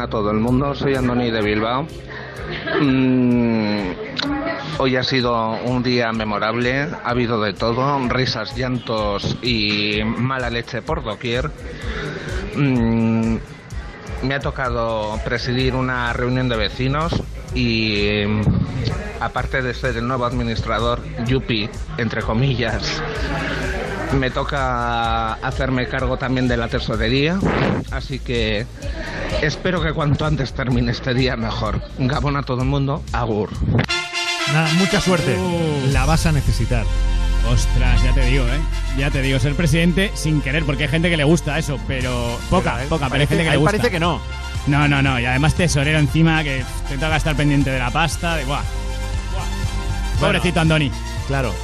[0.00, 1.86] a todo el mundo, soy Andoni de Bilbao.
[2.80, 3.90] Mm,
[4.78, 10.80] hoy ha sido un día memorable, ha habido de todo, risas, llantos y mala leche
[10.80, 11.50] por doquier.
[12.56, 13.36] Mm,
[14.22, 17.22] me ha tocado presidir una reunión de vecinos
[17.54, 18.42] y mm,
[19.20, 21.68] aparte de ser el nuevo administrador, Yupi,
[21.98, 23.02] entre comillas,
[24.18, 27.38] me toca hacerme cargo también de la tesorería,
[27.90, 28.66] así que
[29.42, 31.82] espero que cuanto antes termine este día mejor.
[31.98, 33.50] Gabón a todo el mundo, agur.
[34.52, 35.36] Nada, mucha suerte.
[35.92, 36.84] La vas a necesitar.
[37.50, 38.60] Ostras, ya te digo, ¿eh?
[38.98, 42.38] Ya te digo, ser presidente sin querer, porque hay gente que le gusta eso, pero
[42.50, 42.88] poca, Pero, ¿eh?
[42.88, 43.70] poca, pero hay Parece- gente que le gusta.
[43.78, 44.20] parece que no.
[44.66, 48.36] No, no, no, y además tesorero encima que te toca estar pendiente de la pasta,
[48.36, 48.62] de guau.
[50.20, 50.90] Pobrecito Andoni.
[51.28, 51.54] Claro.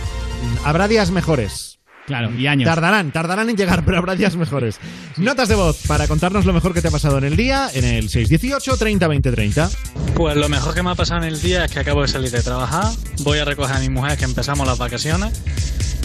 [0.65, 1.76] Habrá días mejores.
[2.07, 2.67] Claro, y años.
[2.67, 4.79] Tardarán, tardarán en llegar, pero habrá días mejores.
[5.17, 7.85] Notas de voz para contarnos lo mejor que te ha pasado en el día en
[7.85, 9.71] el 618 30 20 30.
[10.15, 12.31] Pues lo mejor que me ha pasado en el día es que acabo de salir
[12.31, 12.93] de trabajar,
[13.23, 15.43] voy a recoger a mi mujer que empezamos las vacaciones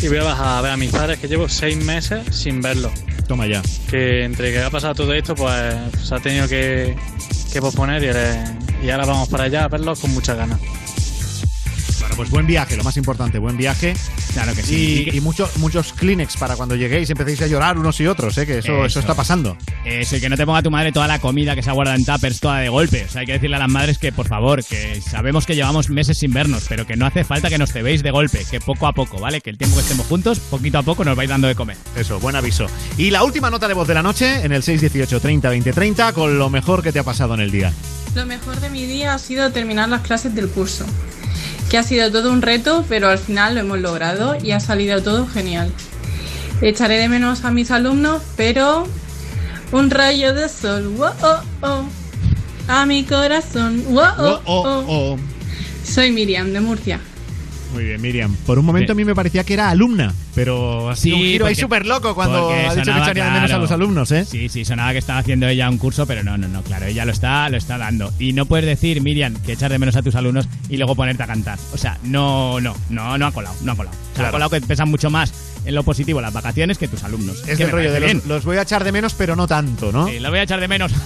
[0.01, 2.91] y voy a bajar a ver a mis padres que llevo seis meses sin verlos.
[3.27, 3.61] Toma ya.
[3.89, 6.95] Que entre que ha pasado todo esto, pues se ha tenido que,
[7.53, 8.37] que posponer y eres,
[8.83, 10.59] y ahora vamos para allá a verlos con muchas ganas.
[12.21, 13.95] Pues buen viaje, lo más importante, buen viaje.
[14.33, 15.09] Claro que sí.
[15.11, 18.37] Y, y muchos muchos Kleenex para cuando lleguéis y empecéis a llorar unos y otros,
[18.37, 18.45] ¿eh?
[18.45, 18.99] que eso, eso, Eso.
[18.99, 19.57] está pasando.
[19.85, 21.97] Eso, y que no te ponga tu madre toda la comida que se ha guardado
[21.97, 23.05] en tuppers toda de golpe.
[23.05, 25.89] O sea, hay que decirle a las madres que, por favor, que sabemos que llevamos
[25.89, 28.85] meses sin vernos, pero que no hace falta que nos cebéis de golpe, que poco
[28.85, 29.41] a poco, ¿vale?
[29.41, 31.77] Que el tiempo que estemos juntos, poquito a poco nos vais dando de comer.
[31.97, 32.67] Eso, buen aviso.
[32.99, 36.13] Y la última nota de voz de la noche en el 618 30 20 30
[36.13, 37.73] con lo mejor que te ha pasado en el día.
[38.13, 40.85] Lo mejor de mi día ha sido terminar las clases del curso,
[41.71, 45.01] que ha sido todo un reto, pero al final lo hemos logrado y ha salido
[45.01, 45.71] todo genial.
[46.61, 48.85] Echaré de menos a mis alumnos, pero
[49.71, 51.85] un rayo de sol, wow, oh, oh,
[52.67, 55.17] a mi corazón, wow, oh, Oh.
[55.85, 56.99] Soy Miriam de Murcia.
[57.73, 58.35] Muy bien, Miriam.
[58.45, 61.45] Por un momento a mí me parecía que era alumna, pero sido Sí, un giro
[61.45, 64.11] ahí porque- súper loco cuando ha dicho que sonaba, echaría de menos a los alumnos,
[64.11, 64.25] ¿eh?
[64.25, 67.05] Sí, sí, sonaba que estaba haciendo ella un curso, pero no, no, no, claro, ella
[67.05, 68.11] lo está, lo está dando.
[68.19, 71.23] Y no puedes decir, Miriam, que echar de menos a tus alumnos y luego ponerte
[71.23, 71.57] a cantar.
[71.73, 73.95] O sea, no, no, no, no ha colado, no ha colado.
[73.95, 74.27] O sea, Claro.
[74.27, 75.33] ha colado que pesan mucho más
[75.63, 77.41] en lo positivo las vacaciones que tus alumnos.
[77.47, 78.21] Es Que me rollo de los, bien.
[78.27, 80.07] los voy a echar de menos, pero no tanto, ¿no?
[80.07, 80.91] Sí, lo voy a echar de menos.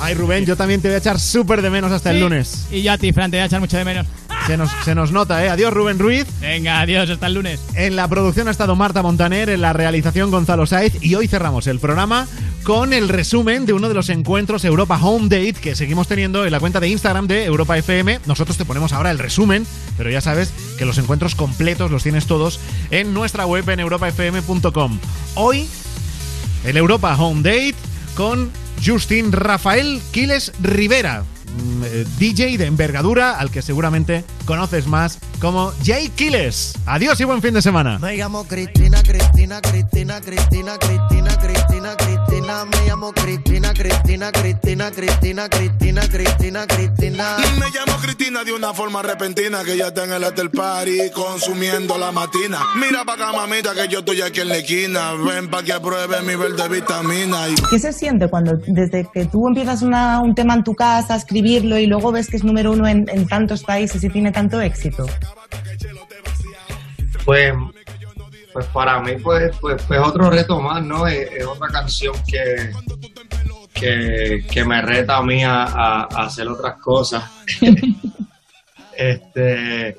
[0.00, 2.66] Ay, Rubén, yo también te voy a echar súper de menos hasta el lunes.
[2.70, 4.06] Y yo a ti, Fran, te voy a echar mucho de menos.
[4.46, 5.48] Se nos, se nos nota, ¿eh?
[5.48, 6.26] Adiós, Rubén Ruiz.
[6.40, 7.60] Venga, adiós, hasta el lunes.
[7.74, 11.66] En la producción ha estado Marta Montaner, en la realización Gonzalo Saez y hoy cerramos
[11.66, 12.26] el programa
[12.64, 16.52] con el resumen de uno de los encuentros Europa Home Date que seguimos teniendo en
[16.52, 18.20] la cuenta de Instagram de Europa FM.
[18.26, 19.66] Nosotros te ponemos ahora el resumen,
[19.96, 22.60] pero ya sabes que los encuentros completos los tienes todos
[22.90, 24.98] en nuestra web en europafm.com.
[25.36, 25.68] Hoy
[26.64, 27.74] el Europa Home Date
[28.14, 28.50] con
[28.82, 35.72] Justin Rafael Quiles Rivera, mm, eh, DJ de envergadura al que seguramente conoces más como
[35.84, 36.74] Jay Quiles.
[36.86, 37.98] Adiós y buen fin de semana.
[37.98, 42.64] Me llamo Cristina, Cristina, Cristina, Cristina, Cristina, Cristina, Cristina.
[42.64, 47.36] Me llamo Cristina, Cristina, Cristina, Cristina, Cristina, Cristina, Cristina.
[47.58, 51.98] Me llamo Cristina de una forma repentina que ya está en el hotel party consumiendo
[51.98, 52.58] la matina.
[52.76, 55.12] Mira pa' acá, mamita, que yo estoy aquí en la esquina.
[55.14, 57.48] Ven pa' que pruebe mi verde vitamina.
[57.48, 57.54] Y...
[57.70, 61.16] ¿Qué se siente cuando desde que tú empiezas una- un tema en tu casa, a
[61.16, 64.60] escribirlo y luego ves que es número uno en, en tantos países y tiene tanto
[64.60, 65.06] éxito?
[67.24, 67.54] Pues,
[68.52, 71.06] pues para mí pues, pues, pues otro reto más, ¿no?
[71.06, 72.70] Es, es otra canción que,
[73.72, 77.24] que, que me reta a mí a, a- a hacer otras cosas.
[78.96, 79.96] este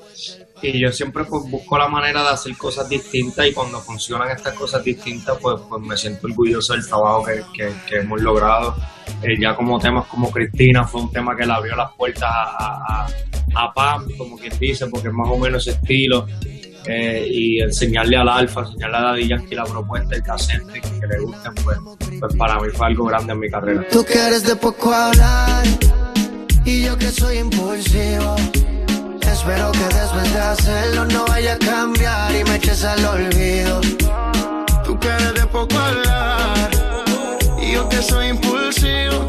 [0.62, 4.54] y yo siempre pues busco la manera de hacer cosas distintas y cuando funcionan estas
[4.54, 8.74] cosas distintas pues, pues me siento orgulloso del trabajo que, que- que hemos logrado.
[9.22, 13.04] Eh, ya como temas como Cristina fue un tema que le abrió las puertas a,
[13.04, 13.06] a,
[13.54, 16.26] a- Pam, como quien dice, porque es más o menos ese estilo.
[16.88, 21.18] Eh, y enseñarle al Alfa, enseñarle a Daddy Yankee la propuesta, el cassette, que le
[21.20, 21.78] gusten, pues,
[22.20, 23.84] pues para mí fue algo grande en mi carrera.
[23.90, 25.64] Tú que eres de poco hablar
[26.64, 28.36] y yo que soy impulsivo.
[29.36, 33.80] Espero que después de hacerlo no vaya a cambiar y me eches al olvido.
[34.84, 36.70] Tú que eres de poco hablar
[37.62, 39.24] y yo que soy impulsivo.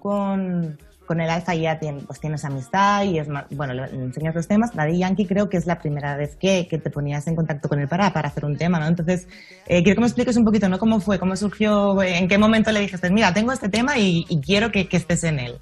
[0.00, 4.34] Con, con el Alfa ya tien- pues tienes amistad y es más, bueno, le enseñas
[4.34, 4.72] los temas.
[4.74, 7.80] Daddy Yankee creo que es la primera vez que, que te ponías en contacto con
[7.80, 8.86] él para, para hacer un tema, ¿no?
[8.86, 9.26] Entonces,
[9.66, 10.78] eh, quiero que me expliques un poquito, ¿no?
[10.78, 11.18] ¿Cómo fue?
[11.18, 12.00] ¿Cómo surgió?
[12.02, 15.24] ¿En qué momento le dijiste, mira, tengo este tema y, y quiero que, que estés
[15.24, 15.58] en él?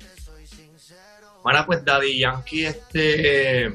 [1.42, 3.72] Bueno, pues Daddy Yankee, este,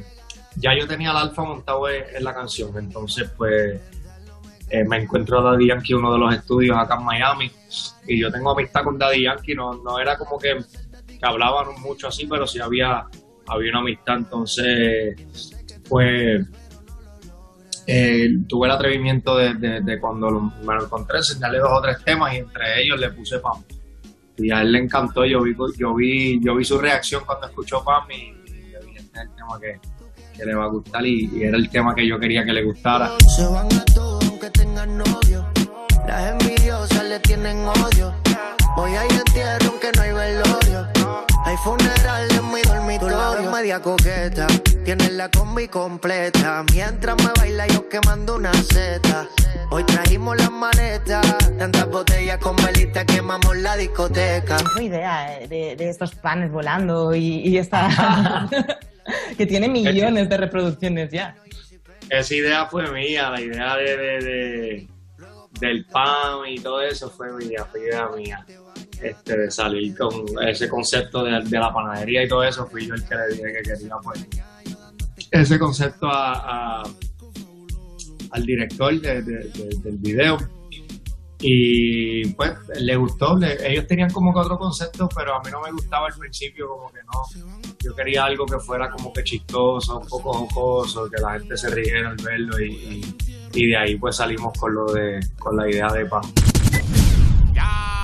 [0.56, 3.80] ya yo tenía el alfa montado en, la canción, entonces pues
[4.70, 7.52] eh, me encuentro a Daddy Yankee uno de los estudios acá en Miami
[8.08, 10.58] y yo tengo amistad con Daddy Yankee, no, no era como que,
[11.08, 13.06] que hablaban mucho así, pero sí había,
[13.48, 15.16] había una amistad, entonces
[15.90, 16.46] pues
[17.86, 22.34] eh, tuve el atrevimiento de, de- cuando me lo encontré, enseñarle dos o tres temas
[22.34, 23.64] y entre ellos le puse Pam.
[24.38, 27.84] Y a él le encantó, yo vi, yo vi, yo vi su reacción cuando escuchó
[27.84, 28.34] Pam y,
[28.72, 29.80] yo dije, este es el tema que,
[30.38, 33.12] que le va a gustar y, era el tema que yo quería que le gustara.
[33.20, 35.46] Se van a todos aunque tengan novio.
[36.08, 38.27] Las envidiosas le tienen odio.
[38.80, 40.88] Hoy hay entierro aunque no hay velorio.
[41.46, 43.16] Hay funeral en mi dormitorio.
[43.16, 44.48] Tú la ves media coqueta,
[44.84, 46.64] tienes la combi completa.
[46.74, 49.28] Mientras me baila yo quemando una seta.
[49.72, 51.26] Hoy trajimos las maletas,
[51.58, 54.58] tantas botellas con velitas quemamos la discoteca.
[54.58, 58.48] Tengo idea eh, de, de estos panes volando y, y esta...
[59.38, 61.36] que tiene millones de reproducciones ya.
[62.10, 64.88] Esa idea fue mía, la idea de, de- de-
[65.60, 68.46] del pan y todo eso fue mía, fue idea mía.
[69.02, 70.12] Este, salir con
[70.48, 73.62] ese concepto de, la panadería y todo eso, fui yo el que le dije que
[73.74, 74.26] quería pues
[75.32, 76.82] ese concepto a,
[78.32, 80.38] al director de- de- de- del video
[81.40, 85.72] Y pues le gustó, ellos tenían como que otro concepto, pero a mí no me
[85.72, 87.72] gustaba al principio, como que no.
[87.84, 91.70] Yo quería algo que fuera como que chistoso, un poco jocoso, que la gente se
[91.70, 93.06] riera al verlo y-
[93.54, 96.24] y de ahí pues salimos con lo de, con la idea de pan.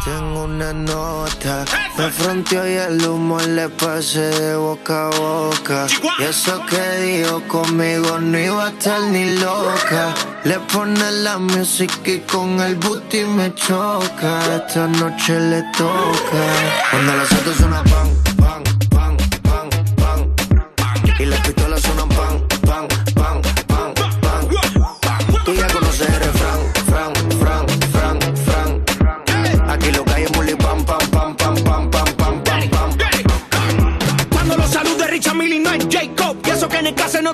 [0.04, 1.64] Tengo una nota,
[1.98, 5.88] me fronteó y el humo le pasé de boca a boca.
[6.20, 10.14] Y eso que dijo conmigo no iba a estar ni loca.
[10.44, 14.40] Le pone la música y con el booty me choca.
[14.58, 16.44] Esta noche le toca.
[16.92, 17.86] Cuando las autos suenan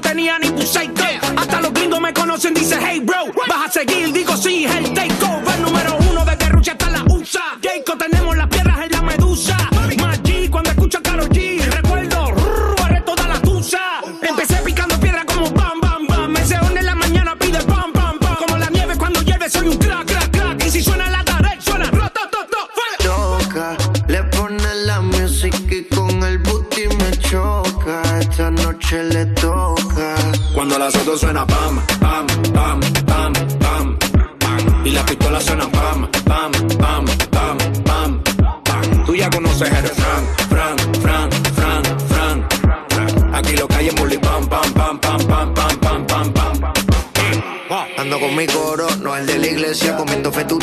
[0.10, 1.04] tenía ni psycho.
[1.38, 3.32] Hasta los gringos me conocen, dice hey bro.
[3.48, 5.49] Vas a seguir, digo sí, el takeover.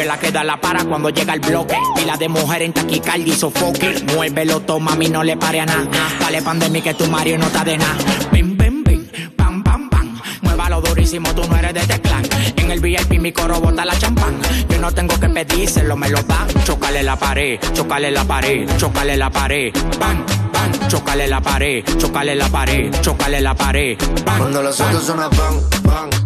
[0.00, 1.76] es la que da la para cuando llega el bloque.
[2.02, 4.04] Y la de mujer en taquicardia y sofoque.
[4.14, 5.86] Muévelo, toma, mami, no le pare a nada.
[6.20, 7.96] Dale pandemia que tu Mario no está de nada.
[8.32, 9.06] Bim, bim, bim,
[9.36, 10.20] pam, pam, pam.
[10.42, 12.24] Muévalo durísimo, tú no eres de este clan.
[12.56, 14.38] En el VIP mi coro bota la champán.
[14.68, 16.48] Yo no tengo que pedírselo, me lo dan.
[16.64, 19.72] Chocale la pared, chocale la pared, chocale la pared.
[19.98, 23.96] Bam, bam, chocale la pared, chocale la pared, chocale la pared.
[24.24, 26.25] Bam, Cuando los suenan pan, pan, pan, pan,